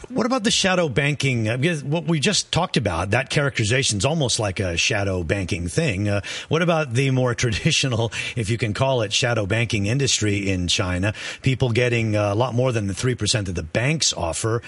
What 0.08 0.25
about 0.25 0.44
the 0.44 0.51
shadow 0.51 0.89
banking? 0.89 1.50
Uh, 1.50 1.58
what 1.84 2.06
we 2.06 2.20
just 2.20 2.51
talked 2.51 2.77
about, 2.77 3.12
that 3.12 3.29
characterization 3.29 3.98
is 3.98 4.06
almost 4.06 4.39
like 4.39 4.60
a 4.60 4.77
shadow 4.77 5.24
banking 5.24 5.68
thing. 5.68 6.08
Uh, 6.08 6.22
what 6.48 6.62
about 6.62 6.94
the 6.94 7.12
more 7.12 7.36
traditional, 7.36 8.12
if 8.36 8.50
you 8.50 8.58
can 8.58 8.74
call 8.74 9.01
it, 9.01 9.12
shadow 9.13 9.46
banking 9.46 9.86
industry 9.86 10.50
in 10.50 10.68
China? 10.68 11.13
People 11.41 11.72
getting 11.72 12.15
a 12.15 12.34
lot 12.34 12.53
more 12.53 12.72
than 12.72 12.88
the 12.88 12.94
3% 12.94 13.46
that 13.46 13.53
the 13.53 13.63
banks 13.63 14.13
offer. 14.13 14.62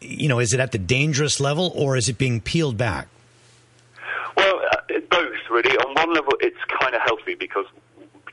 You 0.00 0.28
know, 0.28 0.38
is 0.38 0.52
it 0.54 0.60
at 0.60 0.72
the 0.72 0.78
dangerous 0.78 1.40
level 1.40 1.72
or 1.74 1.96
is 1.96 2.08
it 2.08 2.18
being 2.18 2.40
peeled 2.40 2.76
back? 2.76 3.08
Well, 4.36 4.60
uh, 4.72 5.00
both, 5.10 5.50
really. 5.50 5.76
On 5.78 5.94
one 5.94 6.14
level, 6.14 6.32
it's 6.40 6.58
kind 6.80 6.94
of 6.94 7.00
healthy 7.02 7.34
because 7.34 7.66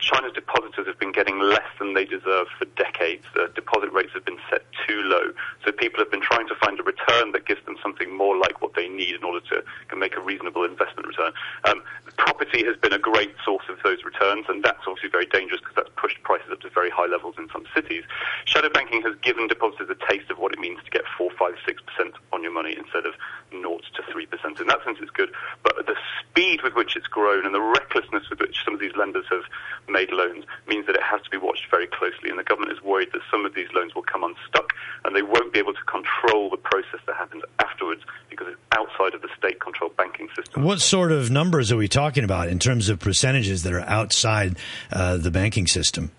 China's 0.02 0.34
depositors 0.34 0.88
have 0.88 1.00
been 1.00 1.12
getting 1.12 1.40
less 1.40 1.70
than 1.80 1.94
they 1.94 2.06
deserve 2.06 2.48
for 2.58 2.66
decades. 2.76 3.24
The 3.34 3.52
deposit 3.54 3.94
rates 3.94 4.12
have 4.14 4.26
been 4.26 4.40
set 4.50 4.66
too 4.88 5.02
low. 5.04 5.32
So 5.64 5.72
people 5.72 6.00
have 6.00 6.12
been 6.12 6.22
trying 6.22 6.48
to 6.48 6.56
find 6.56 6.80
a 6.80 6.84
return 6.84 7.32
that 7.32 7.46
gives 7.46 7.64
them 7.66 7.78
something 7.82 8.16
more 8.16 8.36
like 8.38 8.62
what 8.62 8.74
they 8.74 8.90
need 8.90 9.16
in 9.16 9.24
order 9.24 9.42
to 9.50 9.64
can 9.88 10.00
make 10.00 10.18
a 10.18 10.22
reasonable 10.22 10.64
investment 10.64 11.08
return. 11.08 11.32
Um, 11.66 11.84
property 12.22 12.64
has 12.64 12.78
been 12.78 12.94
a 12.94 13.00
great 13.00 13.34
source 13.44 13.66
of 13.68 13.82
those 13.84 14.04
returns, 14.06 14.46
and 14.48 14.64
that's 14.64 14.86
obviously 14.86 15.10
very 15.10 15.26
dangerous 15.26 15.60
because 15.60 15.74
that's 15.76 15.90
pushed 15.98 16.22
prices 16.22 16.52
up 16.52 16.62
to 16.62 16.70
very 16.70 16.92
high 16.92 17.08
levels 17.08 17.34
in 17.40 17.50
some 17.50 17.66
cities. 17.74 18.04
Shadow 18.46 18.70
banking 18.70 19.02
has 19.02 19.18
given 19.26 19.48
depositors 19.48 19.90
a 19.90 19.98
taste 20.06 20.30
of 20.30 20.38
what 20.38 20.54
it 20.54 20.60
means 20.60 20.78
to 20.86 20.92
get 20.92 21.02
4, 21.18 21.32
5, 21.34 21.54
6% 21.66 22.14
on 22.32 22.44
your 22.44 22.54
money 22.54 22.78
instead 22.78 23.08
of 23.10 23.16
0 23.50 23.80
to 23.96 24.02
3%. 24.06 24.62
In 24.62 24.68
that 24.68 24.84
sense, 24.86 25.00
it's 25.02 25.10
good. 25.10 25.34
But 25.64 25.88
the 25.88 25.96
speed 26.22 26.62
with 26.62 26.76
which 26.76 26.96
it's 26.96 27.08
grown 27.08 27.46
and 27.46 27.56
the 27.56 27.62
recklessness 27.62 28.30
with 28.30 28.40
which 28.40 28.64
some 28.64 28.76
of 28.76 28.80
these 28.80 28.96
lenders 28.96 29.26
have 29.32 29.44
made 29.90 30.12
loans 30.12 30.46
means 30.68 30.86
that 30.86 30.96
it 30.96 31.04
has 31.04 31.22
to 31.24 31.30
be 31.30 31.38
watched 31.38 31.72
very 31.72 31.88
closely. 31.88 32.30
And 32.30 32.38
the 32.38 32.44
government 32.44 32.72
is 32.72 32.84
worried 32.84 33.10
that 33.14 33.22
some 33.32 33.46
of 33.46 33.56
these 33.56 33.74
loans 33.74 33.96
will 33.96 34.06
come 34.06 34.24
unstuck 34.24 34.74
and 35.06 35.16
they 35.16 35.24
won't 35.24 35.54
be 35.54 35.60
able 35.60 35.74
to 35.74 35.84
control 35.90 36.50
the 36.50 36.58
process 36.58 37.02
that 37.08 37.16
happens 37.16 37.42
afterwards 37.60 38.04
because 38.30 38.48
it's 38.48 38.62
outside 38.72 39.14
of 39.14 39.22
the 39.22 39.30
state 39.38 39.60
controlled 39.60 39.98
banking 39.98 40.30
system. 40.36 40.64
What 40.64 40.82
sort 40.82 41.12
of 41.12 41.32
numbers 41.32 41.72
are 41.72 41.78
we 41.78 41.88
talking 41.88 42.11
about 42.18 42.50
in 42.50 42.60
terms 42.60 42.90
of 42.90 43.00
percentages 43.00 43.64
that 43.64 43.74
are 43.74 43.82
outside 43.82 44.58
uh, 44.92 45.18
the 45.18 45.32
banking 45.32 45.68
system? 45.68 46.12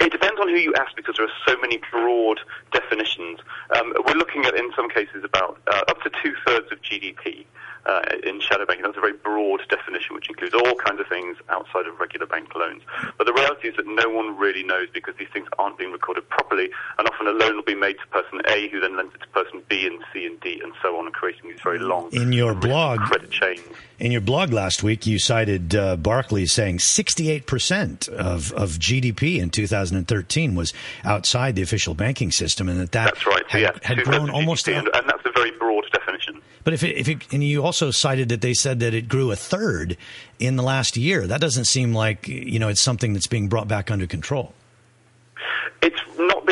It 0.00 0.10
depends 0.10 0.40
on 0.40 0.48
who 0.48 0.56
you 0.56 0.74
ask 0.74 0.96
because 0.96 1.16
there 1.16 1.26
are 1.26 1.38
so 1.46 1.56
many 1.60 1.78
broad 1.90 2.40
definitions. 2.72 3.38
Um, 3.76 3.92
we're 4.04 4.14
looking 4.14 4.44
at, 4.44 4.54
in 4.54 4.72
some 4.74 4.88
cases, 4.90 5.22
about 5.24 5.60
uh, 5.68 5.82
up 5.88 6.02
to 6.02 6.10
two 6.22 6.34
thirds 6.44 6.72
of 6.72 6.80
GDP 6.82 7.44
uh, 7.86 8.02
in 8.24 8.40
shadow 8.40 8.66
banking. 8.66 8.84
That's 8.84 8.96
a 8.96 9.00
very 9.00 9.12
broad 9.12 9.62
definition, 9.68 10.14
which 10.14 10.28
includes 10.28 10.54
all 10.54 10.74
kinds 10.74 11.00
of 11.00 11.06
things 11.08 11.36
outside 11.48 11.86
of 11.86 11.98
regular 12.00 12.26
bank 12.26 12.54
loans. 12.54 12.82
But 13.18 13.26
the 13.26 13.32
reality 13.32 13.68
is 13.68 13.76
that 13.76 13.86
no 13.86 14.08
one 14.08 14.36
really 14.36 14.62
knows 14.62 14.88
because 14.92 15.14
these 15.18 15.28
things 15.32 15.48
aren't 15.58 15.78
being 15.78 15.92
recorded 15.92 16.28
properly, 16.28 16.70
and 16.98 17.08
often 17.08 17.26
a 17.26 17.32
loan 17.32 17.56
will 17.56 17.62
be 17.62 17.74
made 17.74 17.98
to 17.98 18.06
person 18.08 18.40
A, 18.46 18.68
who 18.68 18.80
then 18.80 18.96
lends 18.96 19.14
it 19.14 19.20
to 19.20 19.28
person 19.28 19.62
B 19.68 19.81
D, 21.12 21.26
and 21.28 21.32
so 21.32 21.32
on, 21.32 21.36
and 21.36 21.40
creating 21.42 21.50
these 21.50 21.60
very 21.60 21.78
long 21.78 22.12
in 22.12 22.32
your 22.32 22.54
blog 22.54 23.00
credit 23.00 23.30
chains. 23.30 23.60
In 23.98 24.10
your 24.10 24.20
blog 24.20 24.52
last 24.52 24.82
week, 24.82 25.06
you 25.06 25.20
cited 25.20 25.76
uh, 25.76 25.96
Barclays 25.96 26.52
saying 26.52 26.78
68% 26.78 28.08
of, 28.08 28.52
of 28.52 28.70
GDP 28.70 29.38
in 29.38 29.50
2013 29.50 30.56
was 30.56 30.72
outside 31.04 31.54
the 31.54 31.62
official 31.62 31.94
banking 31.94 32.32
system, 32.32 32.68
and 32.68 32.80
that 32.80 32.90
that 32.92 33.14
that's 33.14 33.26
right. 33.26 33.48
had, 33.48 33.60
yeah, 33.60 33.70
had 33.82 34.02
grown 34.02 34.28
almost. 34.28 34.68
And, 34.68 34.88
and 34.92 35.08
that's 35.08 35.24
a 35.24 35.30
very 35.36 35.52
broad 35.52 35.84
definition. 35.92 36.42
But 36.64 36.74
if 36.74 36.82
it, 36.82 36.96
if 36.96 37.08
it, 37.08 37.32
and 37.32 37.44
you 37.44 37.64
also 37.64 37.92
cited 37.92 38.28
that 38.30 38.40
they 38.40 38.54
said 38.54 38.80
that 38.80 38.92
it 38.92 39.08
grew 39.08 39.30
a 39.30 39.36
third 39.36 39.96
in 40.40 40.56
the 40.56 40.62
last 40.64 40.96
year. 40.96 41.26
That 41.28 41.40
doesn't 41.40 41.66
seem 41.66 41.94
like 41.94 42.26
you 42.26 42.58
know 42.58 42.68
it's 42.68 42.80
something 42.80 43.12
that's 43.12 43.28
being 43.28 43.48
brought 43.48 43.68
back 43.68 43.90
under 43.90 44.08
control. 44.08 44.52
It's 45.80 46.01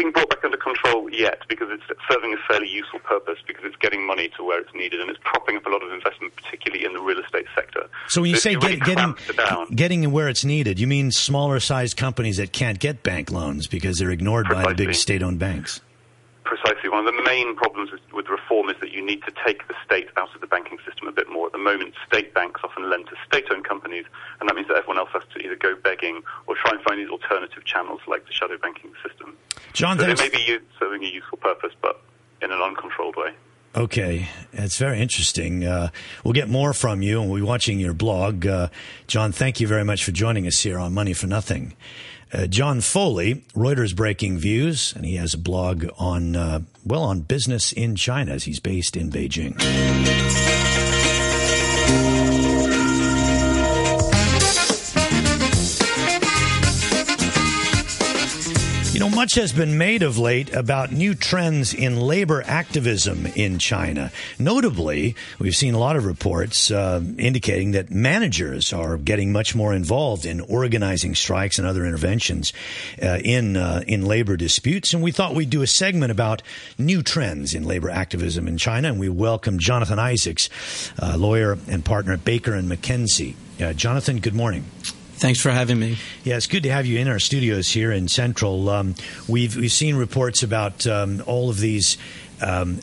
being 0.01 0.13
brought 0.13 0.31
back 0.31 0.43
under 0.45 0.57
control 0.57 1.11
yet 1.11 1.41
because 1.49 1.69
it's 1.71 1.83
serving 2.11 2.33
a 2.33 2.37
fairly 2.49 2.69
useful 2.69 2.99
purpose 3.01 3.39
because 3.47 3.65
it's 3.65 3.77
getting 3.77 4.07
money 4.07 4.31
to 4.37 4.43
where 4.43 4.59
it's 4.59 4.73
needed 4.75 4.99
and 5.01 5.11
it's 5.11 5.19
propping 5.23 5.57
up 5.57 5.67
a 5.67 5.69
lot 5.69 5.83
of 5.83 5.93
investment, 5.93 6.35
particularly 6.37 6.85
in 6.87 6.95
the 6.95 7.01
real 7.01 7.19
estate 7.19 7.47
sector. 7.55 7.87
So 8.09 8.23
when 8.23 8.31
you 8.31 8.37
So 8.37 8.41
say 8.41 8.53
it 8.55 8.63
really 8.63 8.77
getting 8.79 9.15
down. 9.37 9.67
getting 9.75 10.11
where 10.11 10.29
it's 10.29 10.45
needed, 10.45 10.81
you 10.81 10.87
mean 10.87 11.11
smaller 11.11 11.61
sized 11.61 11.99
companies 11.99 12.39
that 12.39 12.53
can't 12.53 12.79
get 12.79 13.03
bank 13.03 13.31
loans 13.31 13.67
because 13.67 13.99
they're 13.99 14.11
ignored 14.11 14.49
by 14.49 14.65
the 14.69 14.75
big 14.75 14.95
state 14.95 15.23
owned 15.23 15.39
banks. 15.39 15.83
Precisely. 16.45 16.80
One 17.01 17.09
of 17.09 17.17
the 17.17 17.23
main 17.23 17.57
problems 17.57 17.91
with, 17.91 18.03
with 18.13 18.29
reform 18.29 18.69
is 18.69 18.77
that 18.83 18.93
you 18.93 19.01
need 19.03 19.23
to 19.23 19.33
take 19.43 19.67
the 19.69 19.75
state 19.83 20.09
out 20.19 20.35
of 20.35 20.43
the 20.43 20.47
banking 20.47 20.77
system 20.87 21.09
a 21.09 21.13
bit 21.13 21.31
more. 21.31 21.47
At 21.47 21.53
the 21.53 21.59
moment, 21.59 21.95
state 22.07 22.35
banks 22.35 22.61
often 22.63 22.91
lend 22.91 23.07
to 23.07 23.15
state-owned 23.27 23.65
companies, 23.65 24.05
and 24.39 24.47
that 24.47 24.55
means 24.55 24.69
that 24.69 24.77
everyone 24.77 24.99
else 24.99 25.09
has 25.15 25.23
to 25.33 25.41
either 25.43 25.57
go 25.57 25.75
begging 25.77 26.21
or 26.47 26.57
try 26.57 26.73
and 26.73 26.83
find 26.83 27.01
these 27.01 27.09
alternative 27.09 27.65
channels 27.65 28.01
like 28.07 28.27
the 28.27 28.35
shadow 28.35 28.59
banking 28.59 28.93
system. 29.03 29.35
John, 29.73 29.99
so 29.99 30.05
thanks. 30.05 30.21
may 30.21 30.29
be 30.29 30.59
serving 30.79 31.03
a 31.03 31.07
useful 31.07 31.39
purpose, 31.39 31.73
but 31.81 32.03
in 32.43 32.53
an 32.53 32.61
uncontrolled 32.61 33.17
way. 33.17 33.31
Okay, 33.75 34.29
it's 34.53 34.77
very 34.77 35.01
interesting. 35.01 35.65
Uh, 35.65 35.89
we'll 36.23 36.35
get 36.35 36.51
more 36.51 36.75
from 36.75 37.01
you, 37.01 37.23
and 37.23 37.31
we'll 37.31 37.41
be 37.41 37.47
watching 37.47 37.81
your 37.81 37.95
blog. 37.95 38.47
Uh, 38.47 38.69
John, 39.07 39.33
thank 39.33 39.59
you 39.59 39.67
very 39.67 39.87
much 39.87 40.05
for 40.05 40.11
joining 40.13 40.47
us 40.47 40.61
here 40.61 40.79
on 40.79 40.93
Money 40.93 41.15
for 41.15 41.29
Nothing. 41.29 41.77
Uh, 42.33 42.47
John 42.47 42.81
Foley, 42.81 43.45
Reuters 43.55 43.95
Breaking 43.95 44.39
Views, 44.39 44.93
and 44.95 45.05
he 45.05 45.17
has 45.17 45.35
a 45.35 45.39
blog 45.39 45.87
on, 45.99 46.37
uh, 46.37 46.61
well, 46.85 47.03
on 47.03 47.23
business 47.23 47.73
in 47.73 47.97
China 47.97 48.33
as 48.33 48.45
he's 48.45 48.61
based 48.61 48.97
in 48.97 49.11
Beijing. 49.11 49.57
You 59.01 59.09
know, 59.09 59.17
much 59.17 59.37
has 59.37 59.51
been 59.55 59.79
made 59.79 60.03
of 60.03 60.19
late 60.19 60.55
about 60.55 60.93
new 60.93 61.15
trends 61.15 61.73
in 61.73 61.99
labor 61.99 62.43
activism 62.45 63.25
in 63.35 63.59
China. 63.59 64.13
Notably, 64.39 65.17
we've 65.39 65.57
seen 65.57 65.73
a 65.73 65.79
lot 65.79 65.97
of 65.97 66.05
reports 66.05 66.71
uh, 66.71 67.01
indicating 67.17 67.71
that 67.71 67.91
managers 67.91 68.75
are 68.75 68.99
getting 68.99 69.33
much 69.33 69.55
more 69.55 69.73
involved 69.73 70.27
in 70.27 70.43
organizing 70.43 71.15
strikes 71.15 71.59
and 71.59 71.67
other 71.67 71.87
interventions 71.87 72.53
uh, 73.03 73.21
in 73.25 73.57
uh, 73.57 73.83
in 73.87 74.05
labor 74.05 74.37
disputes. 74.37 74.93
And 74.93 75.03
we 75.03 75.13
thought 75.13 75.35
we'd 75.35 75.49
do 75.49 75.63
a 75.63 75.67
segment 75.67 76.13
about 76.13 76.43
new 76.77 77.03
trends 77.03 77.55
in 77.55 77.65
labor 77.65 77.89
activism 77.89 78.47
in 78.47 78.59
China. 78.59 78.89
And 78.89 79.01
we 79.01 79.09
welcome 79.09 79.59
Jonathan 79.59 79.99
Isaacs, 79.99 80.51
uh, 81.01 81.17
lawyer 81.17 81.57
and 81.69 81.83
partner 81.83 82.13
at 82.13 82.27
Baker 82.27 82.53
and 82.53 82.71
McKenzie. 82.71 83.35
Uh, 83.59 83.73
Jonathan, 83.73 84.21
good 84.21 84.35
morning. 84.35 84.67
Thanks 85.21 85.39
for 85.39 85.51
having 85.51 85.79
me. 85.79 85.99
Yeah, 86.25 86.39
it's 86.39 86.47
good 86.47 86.63
to 86.63 86.71
have 86.71 86.87
you 86.87 86.99
in 86.99 87.07
our 87.07 87.19
studios 87.19 87.69
here 87.69 87.93
in 87.93 88.09
Central. 88.09 88.71
Um, 88.71 88.95
we've 89.29 89.55
we've 89.55 89.71
seen 89.71 89.97
reports 89.97 90.43
about 90.43 90.87
um, 90.87 91.23
all 91.27 91.51
of 91.51 91.61
these 91.61 91.99
um, 92.41 92.77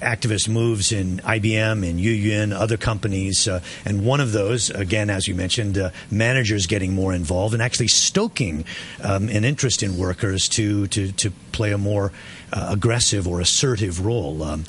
activist 0.00 0.48
moves 0.48 0.90
in 0.90 1.18
IBM 1.18 1.86
and 1.86 2.00
Yue 2.00 2.12
Yuen, 2.12 2.54
other 2.54 2.78
companies, 2.78 3.46
uh, 3.46 3.60
and 3.84 4.06
one 4.06 4.20
of 4.20 4.32
those, 4.32 4.70
again, 4.70 5.10
as 5.10 5.28
you 5.28 5.34
mentioned, 5.34 5.76
uh, 5.76 5.90
managers 6.10 6.66
getting 6.66 6.94
more 6.94 7.12
involved 7.12 7.52
and 7.52 7.62
actually 7.62 7.88
stoking 7.88 8.64
um, 9.02 9.28
an 9.28 9.44
interest 9.44 9.82
in 9.82 9.98
workers 9.98 10.48
to 10.48 10.86
to 10.86 11.12
to 11.12 11.30
play 11.52 11.72
a 11.72 11.78
more 11.78 12.10
uh, 12.54 12.68
aggressive 12.70 13.28
or 13.28 13.38
assertive 13.38 14.06
role. 14.06 14.42
Um, 14.42 14.64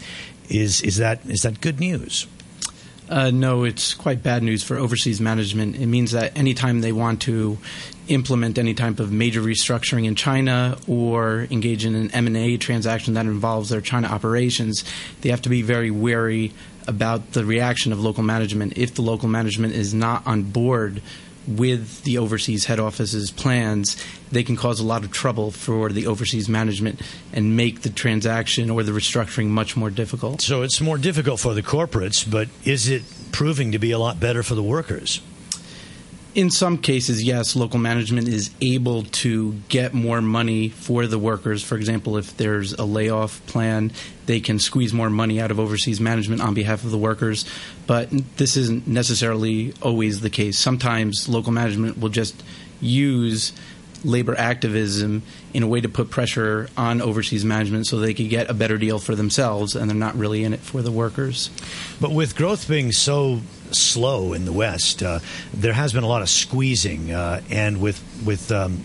is 0.50 0.82
is 0.82 0.98
that 0.98 1.25
is 1.25 1.44
that 1.44 1.62
good 1.62 1.80
news? 1.80 2.27
Uh, 3.10 3.32
no, 3.32 3.64
it's 3.64 3.94
quite 3.94 4.24
bad 4.24 4.44
news 4.44 4.64
for 4.64 4.78
overseas 4.78 5.20
management. 5.20 5.76
It 5.76 5.88
means 5.88 6.12
that 6.12 6.38
anytime 6.38 6.82
they 6.82 6.92
want 6.92 7.22
to 7.24 7.58
implement 8.08 8.58
any 8.58 8.74
type 8.74 9.00
of 9.00 9.12
major 9.12 9.42
restructuring 9.42 10.06
in 10.06 10.16
China 10.16 10.78
or 10.88 11.48
engage 11.52 11.86
in 11.86 11.96
an 11.96 12.12
M&A 12.12 12.58
transaction 12.58 13.14
that 13.14 13.26
involves 13.26 13.70
their 13.70 13.82
China 13.82 14.08
operations, 14.08 14.84
they 15.22 15.30
have 15.30 15.42
to 15.44 15.50
be 15.50 15.62
very 15.62 15.92
wary 15.92 16.54
about 16.88 17.32
the 17.34 17.46
reaction 17.46 17.92
of 17.92 18.00
local 18.00 18.24
management. 18.24 18.78
If 18.78 18.96
the 18.96 19.02
local 19.02 19.30
management 19.30 19.74
is 19.74 19.94
not 19.94 20.26
on 20.28 20.44
board 20.44 21.02
with 21.47 22.03
the 22.03 22.17
overseas 22.17 22.65
head 22.65 22.79
office's 22.79 23.32
plans, 23.32 24.01
they 24.32 24.43
can 24.43 24.56
cause 24.56 24.79
a 24.79 24.86
lot 24.86 25.03
of 25.03 25.12
trouble 25.12 25.51
for 25.51 25.91
the 25.91 26.08
overseas 26.08 26.47
management 26.47 27.01
and 27.32 27.56
make 27.58 27.82
the 27.82 27.89
transaction 27.89 28.69
or 28.69 28.84
the 28.84 28.91
restructuring 28.91 29.47
much 29.47 29.75
more 29.75 29.89
difficult. 29.89 30.41
So 30.41 30.62
it's 30.62 30.82
more 30.82 30.97
difficult 30.97 31.39
for 31.39 31.53
the 31.53 31.63
corporates, 31.63 32.29
but 32.29 32.47
is 32.65 32.89
it 32.89 33.03
proving 33.32 33.71
to 33.71 33.79
be 33.79 33.91
a 33.91 33.99
lot 33.99 34.19
better 34.19 34.43
for 34.43 34.56
the 34.56 34.63
workers? 34.63 35.21
In 36.36 36.50
some 36.50 36.80
cases, 36.80 37.24
yes, 37.24 37.56
local 37.56 37.78
management 37.78 38.28
is 38.28 38.50
able 38.60 39.04
to 39.04 39.54
get 39.69 39.93
more 39.93 40.19
money 40.19 40.69
for 40.69 41.06
the 41.06 41.19
workers. 41.19 41.62
For 41.63 41.76
example, 41.76 42.17
if 42.17 42.36
there's 42.38 42.74
a 42.74 42.86
layoff 42.86 43.46
plan, 43.46 43.91
they 44.26 44.39
can 44.39 44.58
squeeze 44.58 44.93
more 44.93 45.12
money 45.12 45.39
out 45.39 45.52
of 45.52 45.60
overseas 45.60 46.02
management 46.02 46.41
on 46.41 46.56
behalf 46.56 46.84
of 46.84 46.89
the 46.89 46.98
workers. 46.98 47.46
But 47.86 48.10
this 48.38 48.58
isn't 48.58 48.88
necessarily 48.88 49.76
always 49.84 50.22
the 50.22 50.32
case. 50.32 50.58
Sometimes 50.58 51.30
local 51.30 51.52
management 51.52 52.00
will 52.00 52.10
just 52.10 52.41
use 52.82 53.54
labor 54.04 54.36
activism 54.38 55.22
in 55.54 55.63
a 55.63 55.67
way 55.67 55.82
to 55.82 55.88
put 55.88 56.10
pressure 56.10 56.67
on 56.76 57.02
overseas 57.02 57.46
management 57.46 57.88
so 57.88 58.00
they 58.00 58.13
could 58.13 58.30
get 58.30 58.50
a 58.50 58.54
better 58.54 58.78
deal 58.78 59.00
for 59.00 59.15
themselves 59.15 59.76
and 59.76 59.89
they're 59.89 59.96
not 59.96 60.15
really 60.15 60.43
in 60.43 60.54
it 60.54 60.60
for 60.60 60.82
the 60.82 60.91
workers. 60.91 61.50
But 62.02 62.12
with 62.12 62.36
growth 62.36 62.67
being 62.67 62.91
so 62.91 63.41
slow 63.76 64.34
in 64.34 64.46
the 64.46 64.54
West, 64.54 65.04
uh, 65.04 65.20
there 65.54 65.74
has 65.74 65.94
been 65.94 66.04
a 66.04 66.08
lot 66.08 66.22
of 66.22 66.30
squeezing, 66.30 67.12
uh, 67.12 67.42
and 67.50 67.82
with 67.82 68.02
with 68.26 68.52
um, 68.52 68.84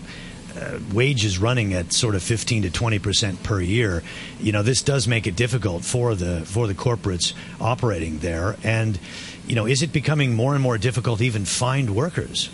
uh, 0.59 0.79
wages 0.93 1.37
running 1.37 1.73
at 1.73 1.93
sort 1.93 2.15
of 2.15 2.23
15 2.23 2.63
to 2.63 2.69
20 2.69 2.99
percent 2.99 3.43
per 3.43 3.61
year, 3.61 4.03
you 4.39 4.51
know 4.51 4.63
this 4.63 4.81
does 4.81 5.07
make 5.07 5.27
it 5.27 5.35
difficult 5.35 5.83
for 5.83 6.15
the 6.15 6.41
for 6.45 6.67
the 6.67 6.73
corporates 6.73 7.33
operating 7.59 8.19
there. 8.19 8.57
And 8.63 8.99
you 9.47 9.55
know, 9.55 9.65
is 9.65 9.81
it 9.81 9.91
becoming 9.91 10.35
more 10.35 10.53
and 10.53 10.61
more 10.61 10.77
difficult 10.77 11.19
to 11.19 11.25
even 11.25 11.43
find 11.43 11.95
workers? 11.95 12.49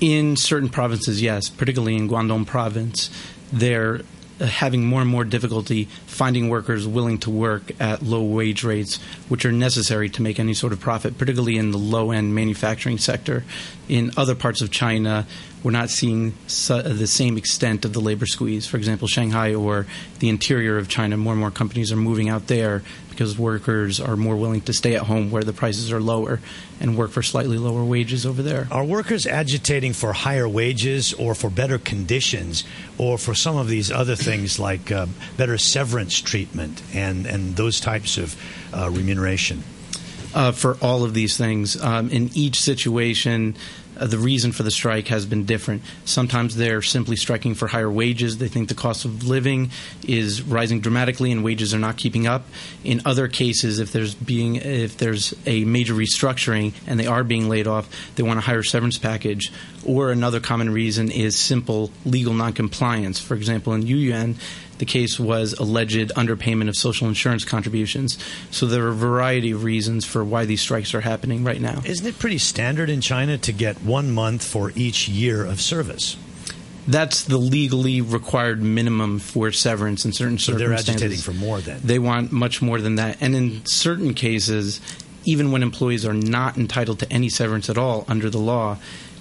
In 0.00 0.34
certain 0.36 0.70
provinces, 0.70 1.20
yes, 1.20 1.50
particularly 1.50 1.94
in 1.94 2.08
Guangdong 2.08 2.46
province, 2.46 3.10
they're 3.52 3.96
uh, 3.96 4.02
Uh, 4.40 4.46
having 4.46 4.86
more 4.86 5.02
and 5.02 5.10
more 5.10 5.24
difficulty 5.24 5.84
finding 6.06 6.48
workers 6.48 6.86
willing 6.86 7.18
to 7.18 7.30
work 7.30 7.72
at 7.78 8.02
low 8.02 8.22
wage 8.22 8.64
rates, 8.64 8.98
which 9.28 9.44
are 9.44 9.52
necessary 9.52 10.08
to 10.08 10.22
make 10.22 10.40
any 10.40 10.54
sort 10.54 10.72
of 10.72 10.80
profit, 10.80 11.18
particularly 11.18 11.58
in 11.58 11.72
the 11.72 11.78
low 11.78 12.10
end 12.10 12.34
manufacturing 12.34 12.96
sector. 12.96 13.44
In 13.88 14.12
other 14.16 14.34
parts 14.34 14.62
of 14.62 14.70
China, 14.70 15.26
we're 15.62 15.72
not 15.72 15.90
seeing 15.90 16.32
su- 16.46 16.74
uh, 16.74 16.82
the 16.82 17.06
same 17.06 17.36
extent 17.36 17.84
of 17.84 17.92
the 17.92 18.00
labor 18.00 18.24
squeeze. 18.24 18.66
For 18.66 18.78
example, 18.78 19.08
Shanghai 19.08 19.54
or 19.54 19.86
the 20.20 20.30
interior 20.30 20.78
of 20.78 20.88
China, 20.88 21.18
more 21.18 21.34
and 21.34 21.40
more 21.40 21.50
companies 21.50 21.92
are 21.92 21.96
moving 21.96 22.30
out 22.30 22.46
there 22.46 22.82
because 23.20 23.38
workers 23.38 24.00
are 24.00 24.16
more 24.16 24.34
willing 24.34 24.62
to 24.62 24.72
stay 24.72 24.94
at 24.96 25.02
home 25.02 25.30
where 25.30 25.42
the 25.42 25.52
prices 25.52 25.92
are 25.92 26.00
lower 26.00 26.40
and 26.80 26.96
work 26.96 27.10
for 27.10 27.20
slightly 27.20 27.58
lower 27.58 27.84
wages 27.84 28.24
over 28.24 28.40
there. 28.40 28.66
Are 28.70 28.82
workers 28.82 29.26
agitating 29.26 29.92
for 29.92 30.14
higher 30.14 30.48
wages 30.48 31.12
or 31.12 31.34
for 31.34 31.50
better 31.50 31.76
conditions 31.76 32.64
or 32.96 33.18
for 33.18 33.34
some 33.34 33.58
of 33.58 33.68
these 33.68 33.92
other 33.92 34.16
things 34.16 34.58
like 34.70 34.90
uh, 34.90 35.04
better 35.36 35.58
severance 35.58 36.18
treatment 36.18 36.82
and, 36.94 37.26
and 37.26 37.56
those 37.56 37.78
types 37.78 38.16
of 38.16 38.40
uh, 38.72 38.88
remuneration? 38.88 39.64
Uh, 40.32 40.52
for 40.52 40.78
all 40.80 41.04
of 41.04 41.12
these 41.12 41.36
things, 41.36 41.78
um, 41.82 42.08
in 42.08 42.30
each 42.32 42.58
situation, 42.58 43.54
uh, 44.00 44.06
the 44.06 44.18
reason 44.18 44.50
for 44.52 44.62
the 44.62 44.70
strike 44.70 45.08
has 45.08 45.26
been 45.26 45.44
different. 45.44 45.82
Sometimes 46.04 46.56
they're 46.56 46.82
simply 46.82 47.16
striking 47.16 47.54
for 47.54 47.68
higher 47.68 47.90
wages. 47.90 48.38
They 48.38 48.48
think 48.48 48.68
the 48.68 48.74
cost 48.74 49.04
of 49.04 49.28
living 49.28 49.70
is 50.06 50.42
rising 50.42 50.80
dramatically 50.80 51.30
and 51.30 51.44
wages 51.44 51.74
are 51.74 51.78
not 51.78 51.96
keeping 51.96 52.26
up. 52.26 52.46
In 52.82 53.02
other 53.04 53.28
cases, 53.28 53.78
if 53.78 53.92
there's 53.92 54.14
being 54.14 54.56
if 54.56 54.96
there's 54.96 55.34
a 55.46 55.64
major 55.64 55.94
restructuring 55.94 56.72
and 56.86 56.98
they 56.98 57.06
are 57.06 57.22
being 57.22 57.48
laid 57.48 57.66
off, 57.66 57.88
they 58.16 58.22
want 58.22 58.38
a 58.38 58.42
higher 58.42 58.62
severance 58.62 58.98
package. 58.98 59.52
Or 59.84 60.10
another 60.10 60.40
common 60.40 60.70
reason 60.70 61.10
is 61.10 61.38
simple 61.38 61.90
legal 62.04 62.34
noncompliance. 62.34 63.20
For 63.20 63.34
example, 63.34 63.72
in 63.74 63.82
Yue 63.86 63.96
Yuen, 63.96 64.36
the 64.80 64.86
case 64.86 65.20
was 65.20 65.52
alleged 65.52 66.10
underpayment 66.16 66.68
of 66.68 66.76
social 66.76 67.06
insurance 67.06 67.44
contributions. 67.44 68.18
So 68.50 68.66
there 68.66 68.84
are 68.86 68.88
a 68.88 68.94
variety 68.94 69.52
of 69.52 69.62
reasons 69.62 70.04
for 70.04 70.24
why 70.24 70.46
these 70.46 70.60
strikes 70.60 70.94
are 70.94 71.02
happening 71.02 71.44
right 71.44 71.60
now. 71.60 71.82
Isn't 71.84 72.06
it 72.06 72.18
pretty 72.18 72.38
standard 72.38 72.90
in 72.90 73.00
China 73.00 73.38
to 73.38 73.52
get 73.52 73.82
one 73.82 74.10
month 74.10 74.42
for 74.42 74.72
each 74.74 75.08
year 75.08 75.44
of 75.44 75.60
service? 75.60 76.16
That's 76.88 77.22
the 77.22 77.36
legally 77.36 78.00
required 78.00 78.62
minimum 78.62 79.18
for 79.18 79.52
severance 79.52 80.04
in 80.04 80.12
certain 80.12 80.38
so 80.38 80.54
circumstances. 80.54 80.86
They're 80.86 80.94
agitating 80.94 81.18
for 81.18 81.32
more 81.32 81.60
then. 81.60 81.80
They 81.84 81.98
want 81.98 82.32
much 82.32 82.62
more 82.62 82.80
than 82.80 82.96
that. 82.96 83.18
And 83.20 83.36
in 83.36 83.64
certain 83.66 84.14
cases, 84.14 84.80
even 85.24 85.52
when 85.52 85.62
employees 85.62 86.06
are 86.06 86.14
not 86.14 86.56
entitled 86.56 87.00
to 87.00 87.12
any 87.12 87.28
severance 87.28 87.68
at 87.68 87.76
all 87.76 88.06
under 88.08 88.30
the 88.30 88.38
law, 88.38 88.78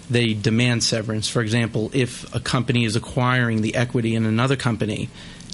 they 0.10 0.34
demand 0.34 0.84
severance. 0.84 1.28
For 1.28 1.42
example, 1.42 1.92
if 1.94 2.34
a 2.34 2.40
company 2.40 2.86
is 2.86 2.96
acquiring 2.96 3.62
the 3.62 3.76
equity 3.76 4.16
in 4.16 4.26
another 4.26 4.56
company, 4.56 5.10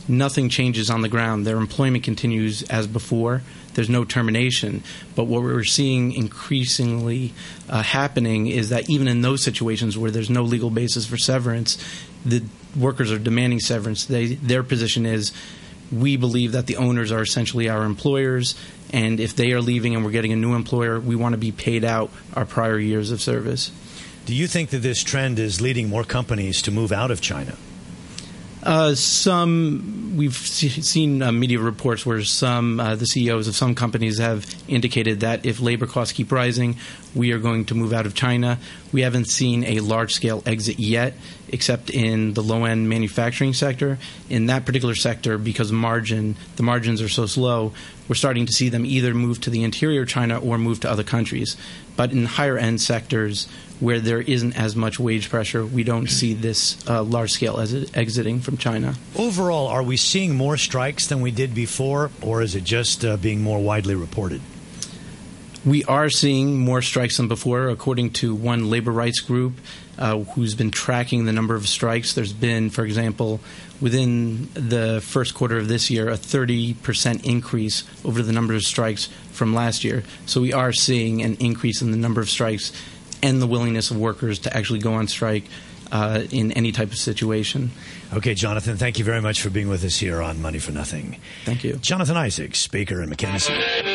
nothing 0.08 0.50
changes 0.50 0.90
on 0.90 1.02
the 1.02 1.10
ground. 1.10 1.46
Their 1.46 1.58
employment 1.58 2.04
continues 2.04 2.64
as 2.64 2.88
before. 2.88 3.42
There's 3.74 3.90
no 3.90 4.06
termination. 4.06 4.84
But 5.16 5.26
what 5.26 5.42
we're 5.42 5.64
seeing 5.64 6.14
increasingly 6.14 7.34
uh, 7.70 7.84
happening 7.84 8.48
is 8.48 8.70
that 8.70 8.90
even 8.90 9.08
in 9.08 9.22
those 9.22 9.44
situations 9.44 9.98
where 9.98 10.12
there's 10.12 10.30
no 10.30 10.44
legal 10.44 10.70
basis 10.70 11.06
for 11.06 11.18
severance, 11.18 11.78
the 12.26 12.44
workers 12.76 13.12
are 13.12 13.20
demanding 13.20 13.60
severance. 13.60 14.06
They, 14.06 14.36
their 14.36 14.64
position 14.64 15.06
is 15.06 15.32
we 15.92 16.18
believe 16.18 16.54
that 16.54 16.68
the 16.68 16.78
owners 16.78 17.12
are 17.12 17.22
essentially 17.22 17.70
our 17.70 17.84
employers, 17.84 18.56
and 18.92 19.20
if 19.20 19.36
they 19.36 19.52
are 19.52 19.62
leaving 19.62 19.96
and 19.96 20.04
we're 20.04 20.12
getting 20.12 20.34
a 20.34 20.38
new 20.38 20.56
employer, 20.56 21.00
we 21.00 21.16
want 21.16 21.34
to 21.34 21.38
be 21.38 21.52
paid 21.52 21.84
out 21.84 22.10
our 22.34 22.46
prior 22.46 22.80
years 22.80 23.12
of 23.12 23.22
service. 23.22 23.72
Do 24.26 24.34
you 24.34 24.48
think 24.48 24.72
that 24.72 24.80
this 24.80 25.04
trend 25.04 25.38
is 25.38 25.62
leading 25.62 25.90
more 25.90 26.04
companies 26.04 26.62
to 26.64 26.72
move 26.72 26.92
out 26.92 27.12
of 27.12 27.22
China? 27.22 27.56
Uh, 28.66 28.96
some 28.96 30.16
we've 30.18 30.36
seen 30.36 31.22
uh, 31.22 31.32
media 31.32 31.60
reports 31.60 32.04
where 32.04 32.24
some 32.24 32.80
uh, 32.80 32.96
the 32.96 33.06
CEOs 33.06 33.48
of 33.48 33.56
some 33.56 33.76
companies 33.76 34.18
have 34.18 34.46
indicated 34.68 35.20
that 35.20 35.46
if 35.46 35.62
labor 35.62 35.86
costs 35.86 36.14
keep 36.14 36.32
rising, 36.32 36.76
we 37.14 37.32
are 37.32 37.38
going 37.38 37.66
to 37.66 37.76
move 37.76 37.94
out 37.94 38.08
of 38.08 38.16
China. 38.16 38.58
We 38.92 39.02
haven't 39.02 39.26
seen 39.26 39.64
a 39.66 39.82
large 39.82 40.14
scale 40.14 40.42
exit 40.48 40.80
yet, 40.80 41.14
except 41.56 41.90
in 41.90 42.34
the 42.34 42.44
low 42.44 42.66
end 42.66 42.90
manufacturing 42.90 43.54
sector. 43.54 43.98
In 44.30 44.48
that 44.48 44.66
particular 44.66 44.94
sector, 44.94 45.38
because 45.38 45.72
margin 45.72 46.36
the 46.58 46.64
margins 46.64 47.02
are 47.02 47.10
so 47.10 47.26
slow, 47.26 47.72
we're 48.08 48.16
starting 48.16 48.46
to 48.46 48.52
see 48.52 48.68
them 48.68 48.86
either 48.86 49.14
move 49.14 49.40
to 49.42 49.50
the 49.50 49.64
interior 49.64 50.06
China 50.06 50.38
or 50.38 50.58
move 50.58 50.82
to 50.82 50.92
other 50.92 51.04
countries. 51.04 51.56
But 51.96 52.12
in 52.12 52.26
higher 52.26 52.58
end 52.58 52.82
sectors, 52.82 53.48
where 53.80 54.02
there 54.02 54.22
isn't 54.22 54.58
as 54.60 54.76
much 54.76 55.00
wage 55.00 55.30
pressure, 55.30 55.66
we 55.66 55.84
don't 55.84 56.10
see 56.10 56.34
this 56.34 56.78
uh, 56.90 57.02
large 57.04 57.32
scale 57.32 57.58
exiting 57.94 58.42
from 58.42 58.58
China. 58.58 58.96
Overall, 59.16 59.68
are 59.68 59.84
we 59.84 59.96
seeing 59.96 60.36
more 60.36 60.58
strikes 60.58 61.08
than 61.08 61.22
we 61.22 61.32
did 61.32 61.56
before, 61.56 62.12
or 62.22 62.42
is 62.42 62.54
it 62.54 62.66
just 62.66 63.06
uh, 63.06 63.16
being 63.16 63.42
more 63.42 63.60
widely 63.60 63.96
reported? 63.96 64.42
We 65.66 65.84
are 65.86 66.10
seeing 66.10 66.60
more 66.60 66.84
strikes 66.84 67.18
than 67.18 67.28
before, 67.28 67.70
according 67.70 68.12
to 68.12 68.36
one 68.36 68.70
labor 68.70 68.92
rights 68.92 69.20
group 69.20 69.54
uh, 69.98 70.20
who's 70.20 70.54
been 70.54 70.70
tracking 70.70 71.26
the 71.26 71.34
number 71.34 71.56
of 71.56 71.68
strikes. 71.68 72.14
There's 72.14 72.34
been, 72.34 72.70
for 72.70 72.86
example, 72.86 73.40
within 73.82 74.50
the 74.54 75.02
first 75.02 75.34
quarter 75.34 75.58
of 75.58 75.68
this 75.68 75.90
year, 75.90 76.10
a 76.10 76.18
30% 76.18 77.26
increase 77.26 77.84
over 78.04 78.22
the 78.22 78.32
number 78.32 78.54
of 78.54 78.62
strikes 78.62 79.10
from 79.32 79.56
last 79.56 79.84
year. 79.84 80.04
So 80.28 80.40
we 80.40 80.54
are 80.54 80.72
seeing 80.72 81.24
an 81.24 81.36
increase 81.36 81.82
in 81.82 81.90
the 81.90 81.98
number 81.98 82.22
of 82.22 82.30
strikes 82.30 82.72
and 83.24 83.42
the 83.42 83.48
willingness 83.48 83.90
of 83.90 83.98
workers 83.98 84.40
to 84.40 84.56
actually 84.56 84.80
go 84.80 84.94
on 84.94 85.08
strike 85.08 85.46
uh, 85.92 86.24
in 86.32 86.52
any 86.52 86.72
type 86.72 86.92
of 86.92 86.98
situation. 86.98 87.72
Okay, 88.14 88.36
Jonathan, 88.36 88.78
thank 88.78 89.00
you 89.00 89.06
very 89.06 89.22
much 89.22 89.42
for 89.42 89.50
being 89.50 89.70
with 89.70 89.84
us 89.84 89.98
here 89.98 90.22
on 90.22 90.42
Money 90.42 90.60
for 90.60 90.72
Nothing. 90.72 91.18
Thank 91.44 91.64
you. 91.64 91.74
Jonathan 91.78 92.18
Isaacs, 92.18 92.68
Baker 92.68 93.02
and 93.02 93.12
McKenzie. 93.12 93.95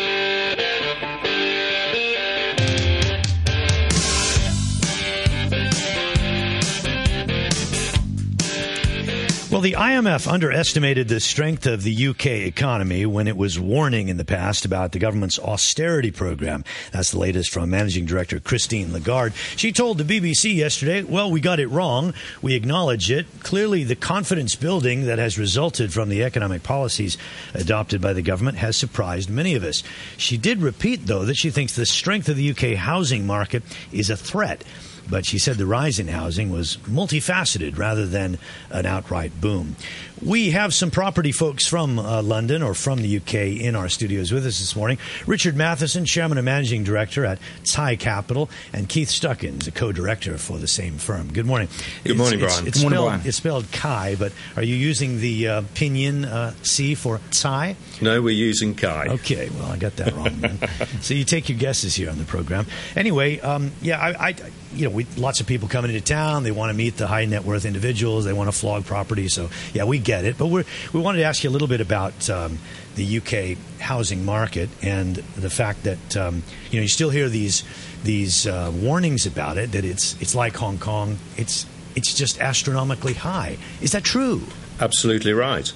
Well, 9.50 9.60
the 9.60 9.72
IMF 9.72 10.30
underestimated 10.30 11.08
the 11.08 11.18
strength 11.18 11.66
of 11.66 11.82
the 11.82 12.06
UK 12.06 12.26
economy 12.26 13.04
when 13.04 13.26
it 13.26 13.36
was 13.36 13.58
warning 13.58 14.08
in 14.08 14.16
the 14.16 14.24
past 14.24 14.64
about 14.64 14.92
the 14.92 15.00
government's 15.00 15.40
austerity 15.40 16.12
program. 16.12 16.62
That's 16.92 17.10
the 17.10 17.18
latest 17.18 17.50
from 17.50 17.68
Managing 17.68 18.06
Director 18.06 18.38
Christine 18.38 18.92
Lagarde. 18.92 19.34
She 19.56 19.72
told 19.72 19.98
the 19.98 20.04
BBC 20.04 20.54
yesterday, 20.54 21.02
well, 21.02 21.32
we 21.32 21.40
got 21.40 21.58
it 21.58 21.66
wrong. 21.66 22.14
We 22.40 22.54
acknowledge 22.54 23.10
it. 23.10 23.26
Clearly, 23.40 23.82
the 23.82 23.96
confidence 23.96 24.54
building 24.54 25.06
that 25.06 25.18
has 25.18 25.36
resulted 25.36 25.92
from 25.92 26.10
the 26.10 26.22
economic 26.22 26.62
policies 26.62 27.18
adopted 27.52 28.00
by 28.00 28.12
the 28.12 28.22
government 28.22 28.58
has 28.58 28.76
surprised 28.76 29.28
many 29.28 29.56
of 29.56 29.64
us. 29.64 29.82
She 30.16 30.36
did 30.36 30.62
repeat, 30.62 31.06
though, 31.06 31.24
that 31.24 31.34
she 31.34 31.50
thinks 31.50 31.74
the 31.74 31.86
strength 31.86 32.28
of 32.28 32.36
the 32.36 32.50
UK 32.50 32.76
housing 32.76 33.26
market 33.26 33.64
is 33.90 34.10
a 34.10 34.16
threat 34.16 34.62
but 35.10 35.26
she 35.26 35.38
said 35.38 35.56
the 35.56 35.66
rise 35.66 35.98
in 35.98 36.08
housing 36.08 36.50
was 36.50 36.76
multifaceted 36.78 37.76
rather 37.76 38.06
than 38.06 38.38
an 38.70 38.86
outright 38.86 39.40
boom. 39.40 39.76
We 40.24 40.50
have 40.50 40.74
some 40.74 40.90
property 40.90 41.32
folks 41.32 41.66
from 41.66 41.98
uh, 41.98 42.22
London 42.22 42.62
or 42.62 42.74
from 42.74 43.00
the 43.00 43.16
UK 43.16 43.34
in 43.34 43.74
our 43.74 43.88
studios 43.88 44.30
with 44.30 44.46
us 44.46 44.58
this 44.58 44.76
morning. 44.76 44.98
Richard 45.26 45.56
Matheson, 45.56 46.04
Chairman 46.04 46.36
and 46.36 46.44
Managing 46.44 46.84
Director 46.84 47.24
at 47.24 47.38
Tsai 47.64 47.96
Capital, 47.96 48.50
and 48.72 48.86
Keith 48.86 49.08
Stuckins, 49.08 49.66
a 49.66 49.70
co-director 49.70 50.36
for 50.36 50.58
the 50.58 50.68
same 50.68 50.98
firm. 50.98 51.32
Good 51.32 51.46
morning. 51.46 51.68
Good 52.04 52.18
morning, 52.18 52.40
it's, 52.40 52.54
Brian. 52.54 52.66
It's, 52.66 52.76
it's, 52.76 52.84
Good 52.84 52.90
spelled, 52.90 53.08
morning, 53.08 53.26
it's 53.26 53.36
spelled 53.38 53.72
Kai, 53.72 54.16
but 54.16 54.32
are 54.56 54.62
you 54.62 54.74
using 54.74 55.20
the 55.20 55.48
uh, 55.48 55.62
pinyin 55.74 56.26
uh, 56.26 56.52
C 56.62 56.94
for 56.94 57.18
Tsai? 57.30 57.76
No, 58.02 58.20
we're 58.20 58.30
using 58.30 58.74
Kai. 58.74 59.06
Okay, 59.08 59.48
well, 59.58 59.72
I 59.72 59.78
got 59.78 59.96
that 59.96 60.12
wrong. 60.12 60.58
so 61.00 61.14
you 61.14 61.24
take 61.24 61.48
your 61.48 61.58
guesses 61.58 61.94
here 61.94 62.10
on 62.10 62.18
the 62.18 62.24
program. 62.24 62.66
Anyway, 62.94 63.40
um, 63.40 63.72
yeah, 63.80 63.98
I, 63.98 64.28
I, 64.28 64.34
you 64.72 64.88
know, 64.88 64.94
we, 64.94 65.04
lots 65.16 65.40
of 65.40 65.46
people 65.46 65.68
coming 65.68 65.90
into 65.90 66.04
town. 66.04 66.42
They 66.42 66.50
want 66.50 66.70
to 66.70 66.76
meet 66.76 66.96
the 66.96 67.06
high 67.06 67.24
net 67.24 67.44
worth 67.44 67.64
individuals. 67.64 68.24
They 68.24 68.32
want 68.32 68.48
to 68.48 68.56
flog 68.56 68.84
property. 68.84 69.28
So 69.28 69.50
yeah, 69.72 69.84
we 69.84 69.98
get 69.98 70.24
it. 70.24 70.38
But 70.38 70.46
we 70.46 70.64
we 70.92 71.00
wanted 71.00 71.18
to 71.18 71.24
ask 71.24 71.42
you 71.44 71.50
a 71.50 71.52
little 71.52 71.68
bit 71.68 71.80
about 71.80 72.28
um, 72.30 72.58
the 72.94 73.18
UK 73.18 73.58
housing 73.80 74.24
market 74.24 74.68
and 74.82 75.16
the 75.16 75.50
fact 75.50 75.84
that 75.84 76.16
um, 76.16 76.42
you 76.70 76.78
know 76.78 76.82
you 76.82 76.88
still 76.88 77.10
hear 77.10 77.28
these 77.28 77.64
these 78.04 78.46
uh, 78.46 78.70
warnings 78.74 79.26
about 79.26 79.58
it 79.58 79.72
that 79.72 79.84
it's 79.84 80.20
it's 80.20 80.34
like 80.34 80.56
Hong 80.56 80.78
Kong. 80.78 81.18
It's 81.36 81.66
it's 81.96 82.14
just 82.14 82.40
astronomically 82.40 83.14
high. 83.14 83.58
Is 83.80 83.92
that 83.92 84.04
true? 84.04 84.42
Absolutely 84.80 85.32
right. 85.32 85.72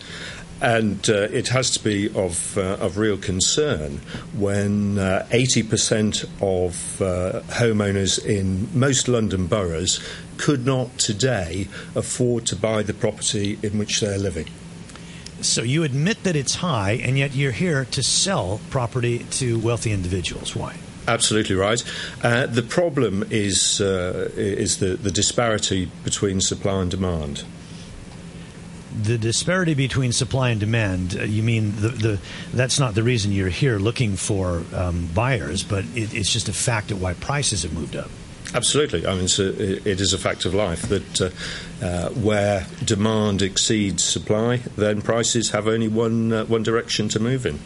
And 0.61 1.09
uh, 1.11 1.29
it 1.31 1.49
has 1.49 1.71
to 1.73 1.85
be 1.85 2.09
of, 2.15 2.57
uh, 2.57 2.77
of 2.81 2.97
real 2.97 3.19
concern 3.19 4.01
when 4.37 4.99
uh, 4.99 5.27
80% 5.31 6.25
of 6.41 7.03
uh, 7.03 7.41
homeowners 7.55 8.25
in 8.25 8.69
most 8.79 9.09
London 9.09 9.47
boroughs 9.47 10.01
could 10.37 10.65
not 10.65 10.99
today 10.99 11.69
afford 11.95 12.47
to 12.47 12.57
buy 12.57 12.83
the 12.83 12.95
property 12.95 13.59
in 13.63 13.79
which 13.79 14.01
they're 14.01 14.19
living. 14.19 14.47
So 15.41 15.63
you 15.63 15.83
admit 15.83 16.23
that 16.23 16.37
it's 16.37 16.55
high, 16.57 16.93
and 16.93 17.19
yet 17.19 17.35
you're 17.35 17.53
here 17.53 17.85
to 17.87 18.03
sell 18.03 18.61
property 18.71 19.19
to 19.33 19.59
wealthy 19.59 19.93
individuals. 19.93 20.57
Why? 20.57 20.77
Absolutely 21.07 21.55
right. 21.55 21.85
Uh, 22.23 22.47
the 22.47 22.63
problem 22.63 23.25
is 23.31 23.81
uh, 23.81 24.31
is 24.37 24.79
the, 24.79 24.97
the 24.97 25.11
disparity 25.11 25.91
between 26.03 26.41
supply 26.41 26.81
and 26.81 26.91
demand 26.91 27.45
the 29.03 29.19
disparity 29.19 29.75
between 29.75 30.13
supply 30.13 30.51
and 30.51 30.61
demand, 30.61 31.17
uh, 31.19 31.25
you 31.25 31.43
mean 31.43 31.73
the, 31.77 31.89
the, 31.89 32.21
that's 32.53 32.79
not 32.79 32.95
the 32.95 33.03
reason 33.03 33.33
you're 33.33 33.49
here 33.49 33.79
looking 33.79 34.17
for 34.17 34.63
um, 34.73 35.09
buyers, 35.15 35.63
but 35.63 35.85
it, 35.95 36.15
it's 36.15 36.33
just 36.33 36.49
a 36.49 36.53
fact 36.53 36.91
of 36.91 37.03
why 37.03 37.15
prices 37.15 37.63
have 37.63 37.73
moved 37.73 37.97
up. 37.97 38.11
Absolutely. 38.55 39.05
I 39.05 39.15
mean, 39.17 39.25
it 39.25 40.01
is 40.01 40.13
a 40.13 40.19
fact 40.19 40.45
of 40.45 40.55
life 40.55 40.83
that 40.83 41.21
uh, 41.21 41.31
uh, 41.85 42.11
where 42.11 42.67
demand 42.85 43.43
exceeds 43.43 44.05
supply, 44.05 44.59
then 44.77 45.03
prices 45.03 45.51
have 45.51 45.67
only 45.67 45.89
one 45.89 46.33
uh, 46.33 46.45
one 46.45 46.63
direction 46.63 47.09
to 47.09 47.21
move 47.21 47.47
in. 47.47 47.59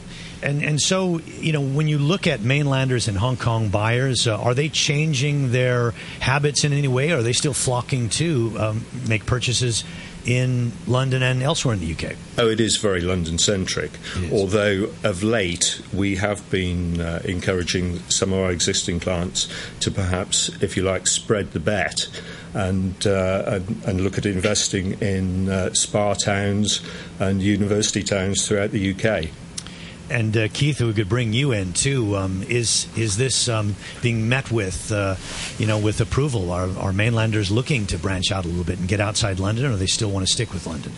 And 0.42 0.62
and 0.64 0.80
so 0.80 1.18
you 1.18 1.52
know 1.52 1.60
when 1.60 1.88
you 1.88 1.98
look 1.98 2.26
at 2.26 2.40
mainlanders 2.40 3.06
and 3.06 3.18
Hong 3.18 3.36
Kong 3.36 3.68
buyers, 3.68 4.26
uh, 4.26 4.40
are 4.40 4.54
they 4.54 4.70
changing 4.70 5.52
their 5.52 5.90
habits 6.20 6.64
in 6.64 6.72
any 6.72 6.88
way? 6.88 7.12
Are 7.12 7.22
they 7.22 7.34
still 7.34 7.52
flocking 7.52 8.08
to 8.10 8.56
um, 8.58 8.86
make 9.06 9.26
purchases 9.26 9.84
in 10.24 10.72
London 10.86 11.22
and 11.22 11.42
elsewhere 11.42 11.74
in 11.74 11.80
the 11.80 11.92
UK. 11.92 12.16
Oh, 12.36 12.48
it 12.48 12.60
is 12.60 12.76
very 12.76 13.00
London 13.00 13.38
centric. 13.38 13.92
Although 14.32 14.90
of 15.02 15.22
late 15.22 15.80
we 15.92 16.16
have 16.16 16.48
been 16.50 17.00
uh, 17.00 17.22
encouraging 17.24 17.98
some 18.08 18.32
of 18.32 18.40
our 18.40 18.50
existing 18.50 19.00
clients 19.00 19.48
to 19.80 19.90
perhaps, 19.90 20.50
if 20.62 20.76
you 20.76 20.82
like, 20.82 21.06
spread 21.06 21.52
the 21.52 21.60
bet 21.60 22.08
and 22.54 23.06
uh, 23.06 23.42
and, 23.46 23.82
and, 23.84 24.00
look 24.00 24.16
at 24.16 24.24
investing 24.24 24.92
in 25.00 25.48
uh, 25.48 25.72
spa 25.74 26.14
towns 26.14 26.80
and 27.18 27.42
university 27.42 28.02
towns 28.02 28.46
throughout 28.46 28.70
the 28.70 28.94
UK. 28.94 29.30
And 30.10 30.36
uh, 30.36 30.48
Keith, 30.52 30.80
we 30.80 30.92
could 30.94 31.08
bring 31.08 31.32
you 31.32 31.52
in 31.52 31.72
too. 31.72 32.16
Um, 32.16 32.42
is 32.44 32.86
is 32.96 33.16
this 33.16 33.48
um, 33.48 33.76
being 34.00 34.28
met 34.28 34.50
with, 34.50 34.90
uh, 34.90 35.16
you 35.58 35.66
know, 35.66 35.78
with 35.78 36.00
approval? 36.00 36.50
Are, 36.50 36.68
are 36.78 36.92
mainlanders 36.92 37.50
looking 37.50 37.86
to 37.86 37.98
branch 37.98 38.32
out 38.32 38.44
a 38.44 38.48
little 38.48 38.64
bit 38.64 38.78
and 38.78 38.88
get 38.88 39.00
outside 39.00 39.38
London, 39.38 39.66
or 39.66 39.76
they 39.76 39.86
still 39.86 40.10
want 40.10 40.26
to 40.26 40.32
stick 40.32 40.52
with 40.52 40.66
London? 40.66 40.92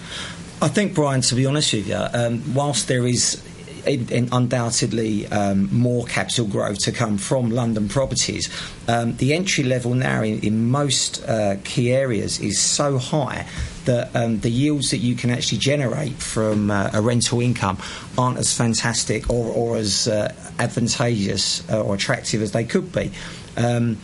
I 0.63 0.69
think, 0.69 0.95
Brian, 0.95 1.23
to 1.23 1.35
be 1.35 1.47
honest 1.47 1.73
with 1.73 1.89
you, 1.89 1.97
um, 1.97 2.55
whilst 2.55 2.87
there 2.87 3.07
is 3.07 3.43
undoubtedly 3.87 5.27
um, 5.29 5.69
more 5.73 6.05
capital 6.05 6.47
growth 6.47 6.79
to 6.81 6.93
come 6.93 7.19
from 7.19 7.51
London 7.51 7.89
properties. 7.89 8.49
Um, 8.89 9.17
the 9.17 9.35
entry 9.35 9.65
level 9.65 9.95
now 9.95 10.23
in, 10.23 10.41
in 10.41 10.71
most 10.71 11.23
uh, 11.27 11.57
key 11.65 11.93
areas 11.93 12.41
is 12.41 12.61
so 12.61 12.99
high 12.99 13.47
that 13.85 14.15
um, 14.15 14.41
the 14.41 14.51
yields 14.51 14.91
that 14.91 14.99
you 14.99 15.15
can 15.15 15.31
actually 15.31 15.59
generate 15.59 16.15
from 16.15 16.71
uh, 16.71 16.91
a 16.93 17.01
rental 17.01 17.41
income 17.41 17.79
aren't 18.17 18.39
as 18.39 18.53
fantastic 18.53 19.29
or, 19.31 19.53
or 19.53 19.77
as 19.77 20.07
uh, 20.07 20.33
advantageous 20.59 21.69
uh, 21.71 21.83
or 21.83 21.95
attractive 21.95 22.43
as 22.43 22.53
they 22.53 22.65
could 22.65 22.93
be. 22.93 23.11
Um, 23.57 23.99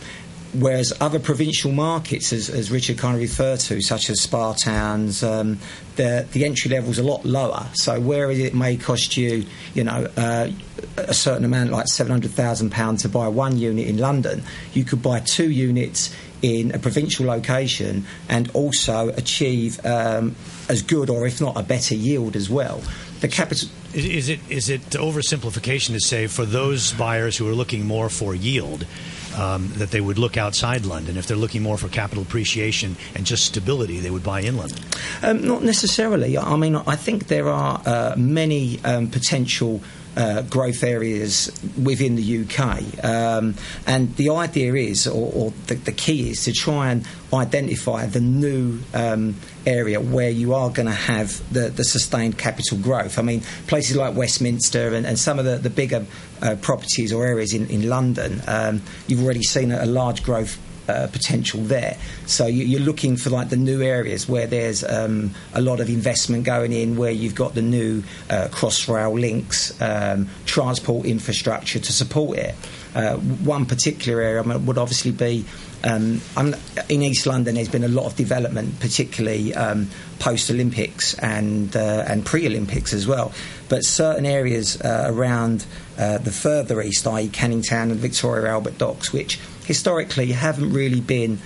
whereas 0.53 0.93
other 0.99 1.19
provincial 1.19 1.71
markets, 1.71 2.33
as, 2.33 2.49
as, 2.49 2.71
Richard 2.71 2.97
kind 2.97 3.15
of 3.15 3.21
referred 3.21 3.59
to, 3.61 3.81
such 3.81 4.09
as 4.09 4.21
spa 4.21 4.53
towns, 4.53 5.23
um, 5.23 5.59
the, 5.95 6.27
the 6.31 6.45
entry 6.45 6.71
level 6.71 6.89
is 6.89 6.99
a 6.99 7.03
lot 7.03 7.25
lower. 7.25 7.67
So 7.73 7.99
where 7.99 8.31
it 8.31 8.53
may 8.53 8.77
cost 8.77 9.17
you, 9.17 9.45
you 9.73 9.83
know, 9.83 10.07
uh, 10.15 10.49
a 10.97 11.13
certain 11.13 11.45
amount, 11.45 11.71
like 11.71 11.87
seven 11.87 12.11
hundred 12.11 12.31
thousand 12.31 12.71
pounds, 12.71 13.01
to 13.03 13.09
buy 13.09 13.27
one 13.27 13.57
unit 13.57 13.87
in 13.87 13.97
London, 13.97 14.43
you 14.73 14.83
could 14.83 15.01
buy 15.01 15.19
two 15.19 15.49
units 15.49 16.15
in 16.41 16.73
a 16.73 16.79
provincial 16.79 17.25
location 17.25 18.05
and 18.29 18.49
also 18.51 19.09
achieve 19.09 19.83
um, 19.85 20.35
as 20.69 20.81
good, 20.81 21.09
or 21.09 21.25
if 21.25 21.41
not 21.41 21.57
a 21.57 21.63
better 21.63 21.95
yield 21.95 22.35
as 22.35 22.49
well. 22.49 22.81
The 23.21 23.27
capital. 23.27 23.69
Is 23.93 24.29
it 24.29 24.39
is 24.49 24.69
it 24.69 24.81
oversimplification 24.91 25.93
to 25.93 25.99
say 25.99 26.27
for 26.27 26.45
those 26.45 26.93
buyers 26.93 27.37
who 27.37 27.49
are 27.49 27.55
looking 27.55 27.85
more 27.85 28.09
for 28.09 28.35
yield? 28.35 28.85
Um, 29.37 29.69
that 29.75 29.91
they 29.91 30.01
would 30.01 30.17
look 30.17 30.37
outside 30.37 30.85
London. 30.85 31.17
If 31.17 31.27
they're 31.27 31.37
looking 31.37 31.61
more 31.61 31.77
for 31.77 31.87
capital 31.87 32.23
appreciation 32.23 32.95
and 33.15 33.25
just 33.25 33.45
stability, 33.45 33.99
they 33.99 34.09
would 34.09 34.23
buy 34.23 34.41
in 34.41 34.57
London. 34.57 34.79
Um, 35.21 35.47
not 35.47 35.63
necessarily. 35.63 36.37
I 36.37 36.55
mean, 36.55 36.75
I 36.75 36.95
think 36.95 37.27
there 37.27 37.49
are 37.49 37.81
uh, 37.85 38.15
many 38.17 38.79
um, 38.83 39.07
potential 39.09 39.81
uh, 40.17 40.41
growth 40.41 40.83
areas 40.83 41.51
within 41.81 42.15
the 42.15 42.43
UK. 42.43 43.05
Um, 43.05 43.53
and 43.85 44.15
the 44.15 44.31
idea 44.31 44.73
is, 44.73 45.05
or, 45.07 45.31
or 45.33 45.53
the, 45.67 45.75
the, 45.75 45.91
key 45.91 46.31
is, 46.31 46.43
to 46.45 46.51
try 46.51 46.89
and 46.89 47.07
identify 47.31 48.07
the 48.07 48.19
new 48.19 48.79
um, 48.95 49.35
area 49.67 50.01
where 50.01 50.31
you 50.31 50.55
are 50.55 50.71
going 50.71 50.87
to 50.87 50.91
have 50.91 51.41
the, 51.53 51.69
the, 51.69 51.83
sustained 51.83 52.37
capital 52.37 52.79
growth. 52.79 53.19
I 53.19 53.21
mean, 53.21 53.41
places 53.67 53.95
like 53.95 54.15
Westminster 54.15 54.95
and, 54.95 55.05
and 55.05 55.19
some 55.19 55.37
of 55.37 55.45
the, 55.45 55.57
the 55.57 55.69
bigger 55.69 56.05
uh, 56.41 56.55
properties 56.55 57.13
or 57.13 57.23
areas 57.23 57.53
in, 57.53 57.67
in 57.67 57.87
London, 57.87 58.41
um, 58.47 58.81
you've 59.07 59.23
already 59.23 59.43
seen 59.43 59.71
a, 59.71 59.83
a 59.83 59.85
large 59.85 60.23
growth 60.23 60.57
uh, 60.87 61.07
potential 61.07 61.61
there. 61.61 61.97
So 62.25 62.47
you, 62.47 62.77
are 62.77 62.81
looking 62.81 63.17
for 63.17 63.29
like 63.29 63.49
the 63.49 63.57
new 63.57 63.81
areas 63.81 64.27
where 64.27 64.47
there's 64.47 64.83
um, 64.83 65.31
a 65.53 65.61
lot 65.61 65.79
of 65.79 65.89
investment 65.89 66.43
going 66.43 66.73
in, 66.73 66.97
where 66.97 67.11
you've 67.11 67.35
got 67.35 67.55
the 67.55 67.61
new 67.61 68.03
uh, 68.29 68.47
cross-rail 68.51 69.13
links, 69.13 69.79
um, 69.81 70.29
transport 70.45 71.05
infrastructure 71.05 71.79
to 71.79 71.93
support 71.93 72.37
it. 72.37 72.55
Uh, 72.95 73.15
one 73.17 73.65
particular 73.65 74.21
area 74.21 74.41
would 74.41 74.77
obviously 74.77 75.11
be 75.11 75.45
um, 75.83 76.21
in 76.89 77.01
East 77.01 77.25
London. 77.25 77.55
There's 77.55 77.69
been 77.69 77.83
a 77.83 77.89
lot 77.89 78.05
of 78.05 78.15
development, 78.15 78.79
particularly 78.79 79.53
um, 79.53 79.89
post 80.19 80.49
Olympics 80.49 81.13
and 81.15 81.75
uh, 81.75 82.05
and 82.07 82.25
pre 82.25 82.47
Olympics 82.47 82.93
as 82.93 83.07
well. 83.07 83.31
But 83.69 83.83
certain 83.85 84.25
areas 84.25 84.81
uh, 84.81 85.05
around 85.07 85.65
uh, 85.97 86.17
the 86.17 86.31
further 86.31 86.81
east, 86.81 87.05
i.e., 87.07 87.29
Canning 87.29 87.61
Town 87.61 87.91
and 87.91 87.99
Victoria 87.99 88.51
Albert 88.51 88.77
Docks, 88.77 89.13
which 89.13 89.39
historically 89.67 90.31
haven't 90.31 90.73
really 90.73 91.01
been. 91.01 91.39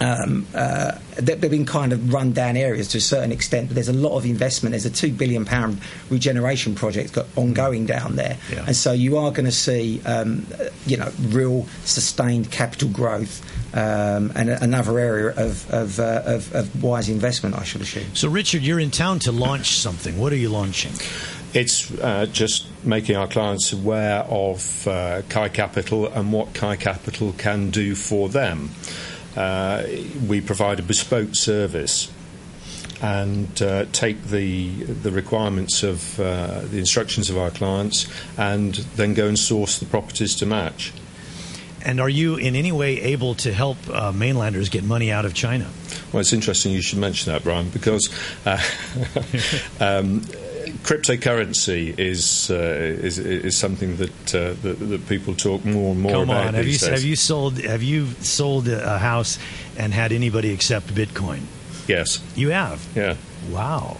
Um, 0.00 0.46
uh, 0.54 0.98
they've 1.16 1.40
been 1.40 1.66
kind 1.66 1.92
of 1.92 2.12
run 2.12 2.32
down 2.32 2.56
areas 2.56 2.88
to 2.88 2.98
a 2.98 3.00
certain 3.00 3.30
extent, 3.30 3.68
but 3.68 3.74
there's 3.74 3.88
a 3.88 3.92
lot 3.92 4.16
of 4.16 4.24
investment. 4.24 4.72
There's 4.72 4.86
a 4.86 4.90
two 4.90 5.12
billion 5.12 5.44
pound 5.44 5.80
regeneration 6.10 6.74
project 6.74 7.16
ongoing 7.36 7.86
down 7.86 8.16
there, 8.16 8.36
yeah. 8.50 8.64
and 8.66 8.74
so 8.74 8.92
you 8.92 9.18
are 9.18 9.30
going 9.30 9.44
to 9.44 9.52
see, 9.52 10.02
um, 10.02 10.46
you 10.86 10.96
know, 10.96 11.10
real 11.28 11.66
sustained 11.84 12.50
capital 12.50 12.88
growth. 12.88 13.48
Um, 13.74 14.32
and 14.36 14.50
another 14.50 14.98
area 14.98 15.30
of, 15.34 15.70
of, 15.72 15.98
uh, 15.98 16.22
of, 16.26 16.54
of 16.54 16.82
wise 16.82 17.08
investment, 17.08 17.56
I 17.56 17.64
should 17.64 17.80
assume. 17.80 18.14
So, 18.14 18.28
Richard, 18.28 18.60
you're 18.60 18.78
in 18.78 18.90
town 18.90 19.18
to 19.20 19.32
launch 19.32 19.78
something. 19.78 20.18
What 20.18 20.30
are 20.30 20.36
you 20.36 20.50
launching? 20.50 20.92
It's 21.54 21.92
uh, 21.98 22.26
just 22.32 22.66
making 22.82 23.16
our 23.16 23.28
clients 23.28 23.72
aware 23.72 24.20
of 24.20 24.88
uh, 24.88 25.22
Kai 25.28 25.48
Capital 25.50 26.06
and 26.06 26.32
what 26.32 26.54
Kai 26.54 26.76
Capital 26.76 27.34
can 27.36 27.70
do 27.70 27.94
for 27.94 28.30
them. 28.30 28.70
Uh, 29.36 29.84
we 30.26 30.40
provide 30.40 30.78
a 30.78 30.82
bespoke 30.82 31.34
service 31.34 32.10
and 33.02 33.60
uh, 33.60 33.84
take 33.92 34.22
the 34.24 34.70
the 34.84 35.10
requirements 35.10 35.82
of 35.82 36.18
uh, 36.20 36.60
the 36.60 36.78
instructions 36.78 37.28
of 37.28 37.36
our 37.36 37.50
clients 37.50 38.06
and 38.38 38.74
then 38.96 39.12
go 39.12 39.26
and 39.26 39.38
source 39.38 39.78
the 39.78 39.86
properties 39.86 40.36
to 40.36 40.46
match. 40.46 40.92
And 41.84 42.00
are 42.00 42.08
you 42.08 42.36
in 42.36 42.54
any 42.54 42.70
way 42.70 43.00
able 43.00 43.34
to 43.36 43.52
help 43.52 43.76
uh, 43.88 44.12
mainlanders 44.12 44.68
get 44.68 44.84
money 44.84 45.10
out 45.10 45.24
of 45.24 45.34
China? 45.34 45.68
Well, 46.12 46.20
it's 46.20 46.32
interesting 46.32 46.72
you 46.72 46.82
should 46.82 47.00
mention 47.00 47.32
that, 47.32 47.42
Brian, 47.42 47.70
because 47.70 48.08
uh, 48.46 48.62
um, 49.80 50.22
cryptocurrency 50.82 51.98
is, 51.98 52.50
uh, 52.50 52.54
is 52.54 53.18
is 53.18 53.56
something 53.56 53.96
that, 53.96 54.34
uh, 54.34 54.54
that, 54.62 54.78
that 54.78 55.08
people 55.08 55.34
talk 55.34 55.64
more 55.64 55.92
and 55.92 56.00
more 56.00 56.12
Come 56.12 56.30
about. 56.30 56.48
On. 56.48 56.54
Have 56.54 56.66
you 56.66 56.72
days. 56.72 56.86
have 56.86 57.04
you 57.04 57.16
sold 57.16 57.58
have 57.58 57.82
you 57.82 58.06
sold 58.20 58.68
a 58.68 58.98
house 58.98 59.38
and 59.78 59.92
had 59.92 60.12
anybody 60.12 60.52
accept 60.52 60.94
Bitcoin? 60.94 61.42
Yes, 61.88 62.20
you 62.36 62.50
have. 62.50 62.86
Yeah. 62.94 63.16
Wow. 63.50 63.96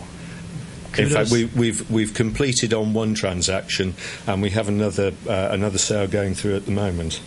Kudos. 0.93 1.11
In 1.11 1.17
fact, 1.17 1.31
we, 1.31 1.43
have 1.43 1.57
we've, 1.57 1.91
we've 1.91 2.15
completed 2.15 2.75
on 2.75 2.93
one 2.93 3.15
transaction, 3.15 3.95
and 4.27 4.43
we 4.43 4.51
have 4.51 4.69
another 4.69 5.13
uh, 5.29 5.49
another 5.51 5.79
sale 5.79 6.07
going 6.07 6.35
through 6.35 6.57
at 6.57 6.67
the 6.67 6.73
moment. 6.73 7.21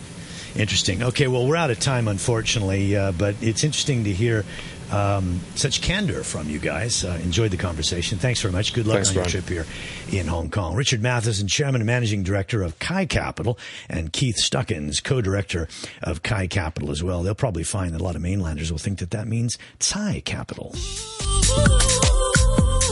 Interesting. 0.54 1.02
Okay, 1.02 1.26
well, 1.26 1.46
we're 1.46 1.56
out 1.56 1.70
of 1.70 1.78
time, 1.78 2.08
unfortunately, 2.08 2.96
uh, 2.96 3.12
but 3.12 3.34
it's 3.42 3.62
interesting 3.62 4.04
to 4.04 4.12
hear 4.12 4.44
um, 4.90 5.40
such 5.54 5.82
candor 5.82 6.22
from 6.22 6.48
you 6.48 6.58
guys. 6.58 7.04
Uh, 7.04 7.18
enjoyed 7.22 7.50
the 7.50 7.56
conversation. 7.56 8.18
Thanks 8.18 8.40
very 8.40 8.52
much. 8.52 8.72
Good 8.72 8.86
luck 8.86 8.96
Thanks, 8.96 9.08
on 9.10 9.14
Brian. 9.14 9.30
your 9.30 9.42
trip 9.42 9.66
here 10.10 10.18
in 10.20 10.26
Hong 10.26 10.50
Kong. 10.50 10.74
Richard 10.74 11.02
Matheson, 11.02 11.48
Chairman 11.48 11.80
and 11.80 11.86
Managing 11.86 12.22
Director 12.22 12.62
of 12.62 12.78
Kai 12.78 13.06
Capital, 13.06 13.58
and 13.88 14.12
Keith 14.12 14.36
Stuckins, 14.36 15.02
Co-Director 15.02 15.68
of 16.02 16.22
Kai 16.22 16.46
Capital 16.46 16.90
as 16.90 17.02
well. 17.02 17.22
They'll 17.22 17.34
probably 17.34 17.64
find 17.64 17.94
that 17.94 18.00
a 18.00 18.04
lot 18.04 18.16
of 18.16 18.22
mainlanders 18.22 18.70
will 18.70 18.78
think 18.78 18.98
that 18.98 19.10
that 19.10 19.26
means 19.26 19.58
Thai 19.78 20.22
Capital. 20.24 20.74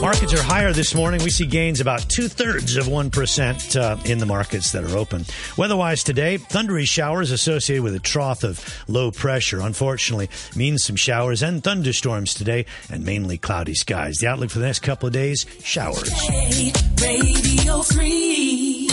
Markets 0.01 0.33
are 0.33 0.43
higher 0.43 0.73
this 0.73 0.93
morning. 0.93 1.23
We 1.23 1.29
see 1.29 1.45
gains 1.45 1.79
about 1.79 2.07
two 2.09 2.27
thirds 2.27 2.75
of 2.75 2.85
1% 2.85 3.75
uh, 3.79 3.97
in 4.05 4.19
the 4.19 4.25
markets 4.25 4.73
that 4.73 4.83
are 4.83 4.97
open. 4.97 5.25
Weatherwise 5.57 6.03
today, 6.03 6.37
thundery 6.37 6.85
showers 6.85 7.31
associated 7.31 7.81
with 7.81 7.95
a 7.95 7.99
trough 7.99 8.43
of 8.43 8.83
low 8.87 9.09
pressure. 9.09 9.61
Unfortunately, 9.61 10.29
means 10.55 10.83
some 10.83 10.97
showers 10.97 11.41
and 11.41 11.63
thunderstorms 11.63 12.33
today 12.33 12.65
and 12.91 13.05
mainly 13.05 13.37
cloudy 13.37 13.73
skies. 13.73 14.17
The 14.17 14.27
outlook 14.27 14.49
for 14.51 14.59
the 14.59 14.65
next 14.65 14.79
couple 14.79 15.07
of 15.07 15.13
days, 15.13 15.45
showers. 15.63 16.11
Radio 17.01 17.81
3. 17.81 18.87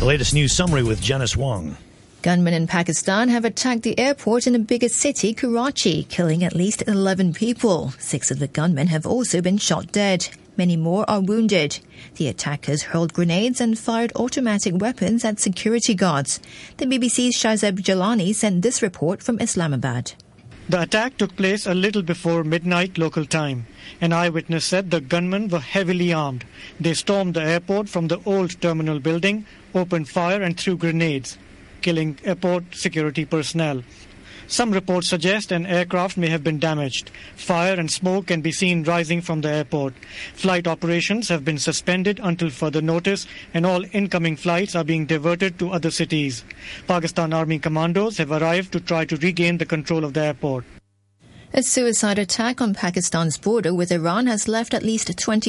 The 0.00 0.04
latest 0.04 0.34
news 0.34 0.52
summary 0.52 0.82
with 0.82 1.00
Janice 1.00 1.36
Wong. 1.36 1.76
Gunmen 2.22 2.54
in 2.54 2.68
Pakistan 2.68 3.28
have 3.30 3.44
attacked 3.44 3.82
the 3.82 3.98
airport 3.98 4.46
in 4.46 4.52
the 4.52 4.60
biggest 4.60 4.94
city, 4.94 5.34
Karachi, 5.34 6.04
killing 6.04 6.44
at 6.44 6.54
least 6.54 6.84
11 6.86 7.32
people. 7.32 7.90
Six 7.98 8.30
of 8.30 8.38
the 8.38 8.46
gunmen 8.46 8.86
have 8.86 9.04
also 9.04 9.42
been 9.42 9.58
shot 9.58 9.90
dead. 9.90 10.28
Many 10.56 10.76
more 10.76 11.04
are 11.10 11.20
wounded. 11.20 11.80
The 12.14 12.28
attackers 12.28 12.82
hurled 12.84 13.12
grenades 13.12 13.60
and 13.60 13.76
fired 13.76 14.12
automatic 14.14 14.74
weapons 14.76 15.24
at 15.24 15.40
security 15.40 15.94
guards. 15.96 16.38
The 16.76 16.86
BBC's 16.86 17.34
Shahzeb 17.34 17.80
Jillani 17.82 18.32
sent 18.32 18.62
this 18.62 18.82
report 18.82 19.20
from 19.20 19.40
Islamabad. 19.40 20.12
The 20.68 20.82
attack 20.82 21.16
took 21.16 21.34
place 21.34 21.66
a 21.66 21.74
little 21.74 22.02
before 22.02 22.44
midnight 22.44 22.98
local 22.98 23.26
time. 23.26 23.66
An 24.00 24.12
eyewitness 24.12 24.64
said 24.64 24.92
the 24.92 25.00
gunmen 25.00 25.48
were 25.48 25.58
heavily 25.58 26.12
armed. 26.12 26.44
They 26.78 26.94
stormed 26.94 27.34
the 27.34 27.42
airport 27.42 27.88
from 27.88 28.06
the 28.06 28.20
old 28.24 28.60
terminal 28.60 29.00
building, 29.00 29.44
opened 29.74 30.08
fire 30.08 30.40
and 30.40 30.56
threw 30.56 30.76
grenades 30.76 31.36
killing 31.82 32.18
airport 32.24 32.74
security 32.74 33.24
personnel. 33.24 33.82
Some 34.52 34.72
reports 34.72 35.08
suggest 35.08 35.50
an 35.50 35.64
aircraft 35.64 36.18
may 36.18 36.28
have 36.28 36.44
been 36.44 36.58
damaged. 36.58 37.10
Fire 37.36 37.72
and 37.72 37.90
smoke 37.90 38.26
can 38.26 38.42
be 38.42 38.52
seen 38.52 38.82
rising 38.82 39.22
from 39.22 39.40
the 39.40 39.48
airport. 39.48 39.94
Flight 40.34 40.66
operations 40.66 41.30
have 41.30 41.42
been 41.42 41.56
suspended 41.56 42.20
until 42.22 42.50
further 42.50 42.82
notice, 42.82 43.26
and 43.54 43.64
all 43.64 43.82
incoming 43.92 44.36
flights 44.36 44.74
are 44.74 44.84
being 44.84 45.06
diverted 45.06 45.58
to 45.58 45.70
other 45.70 45.90
cities. 45.90 46.44
Pakistan 46.86 47.32
Army 47.32 47.58
commandos 47.58 48.18
have 48.18 48.30
arrived 48.30 48.72
to 48.72 48.80
try 48.80 49.06
to 49.06 49.16
regain 49.16 49.56
the 49.56 49.64
control 49.64 50.04
of 50.04 50.12
the 50.12 50.20
airport. 50.20 50.64
A 51.54 51.62
suicide 51.62 52.18
attack 52.18 52.60
on 52.60 52.74
Pakistan's 52.74 53.36
border 53.36 53.74
with 53.74 53.92
Iran 53.92 54.26
has 54.26 54.48
left 54.48 54.74
at 54.74 54.82
least 54.82 55.18
20 55.18 55.40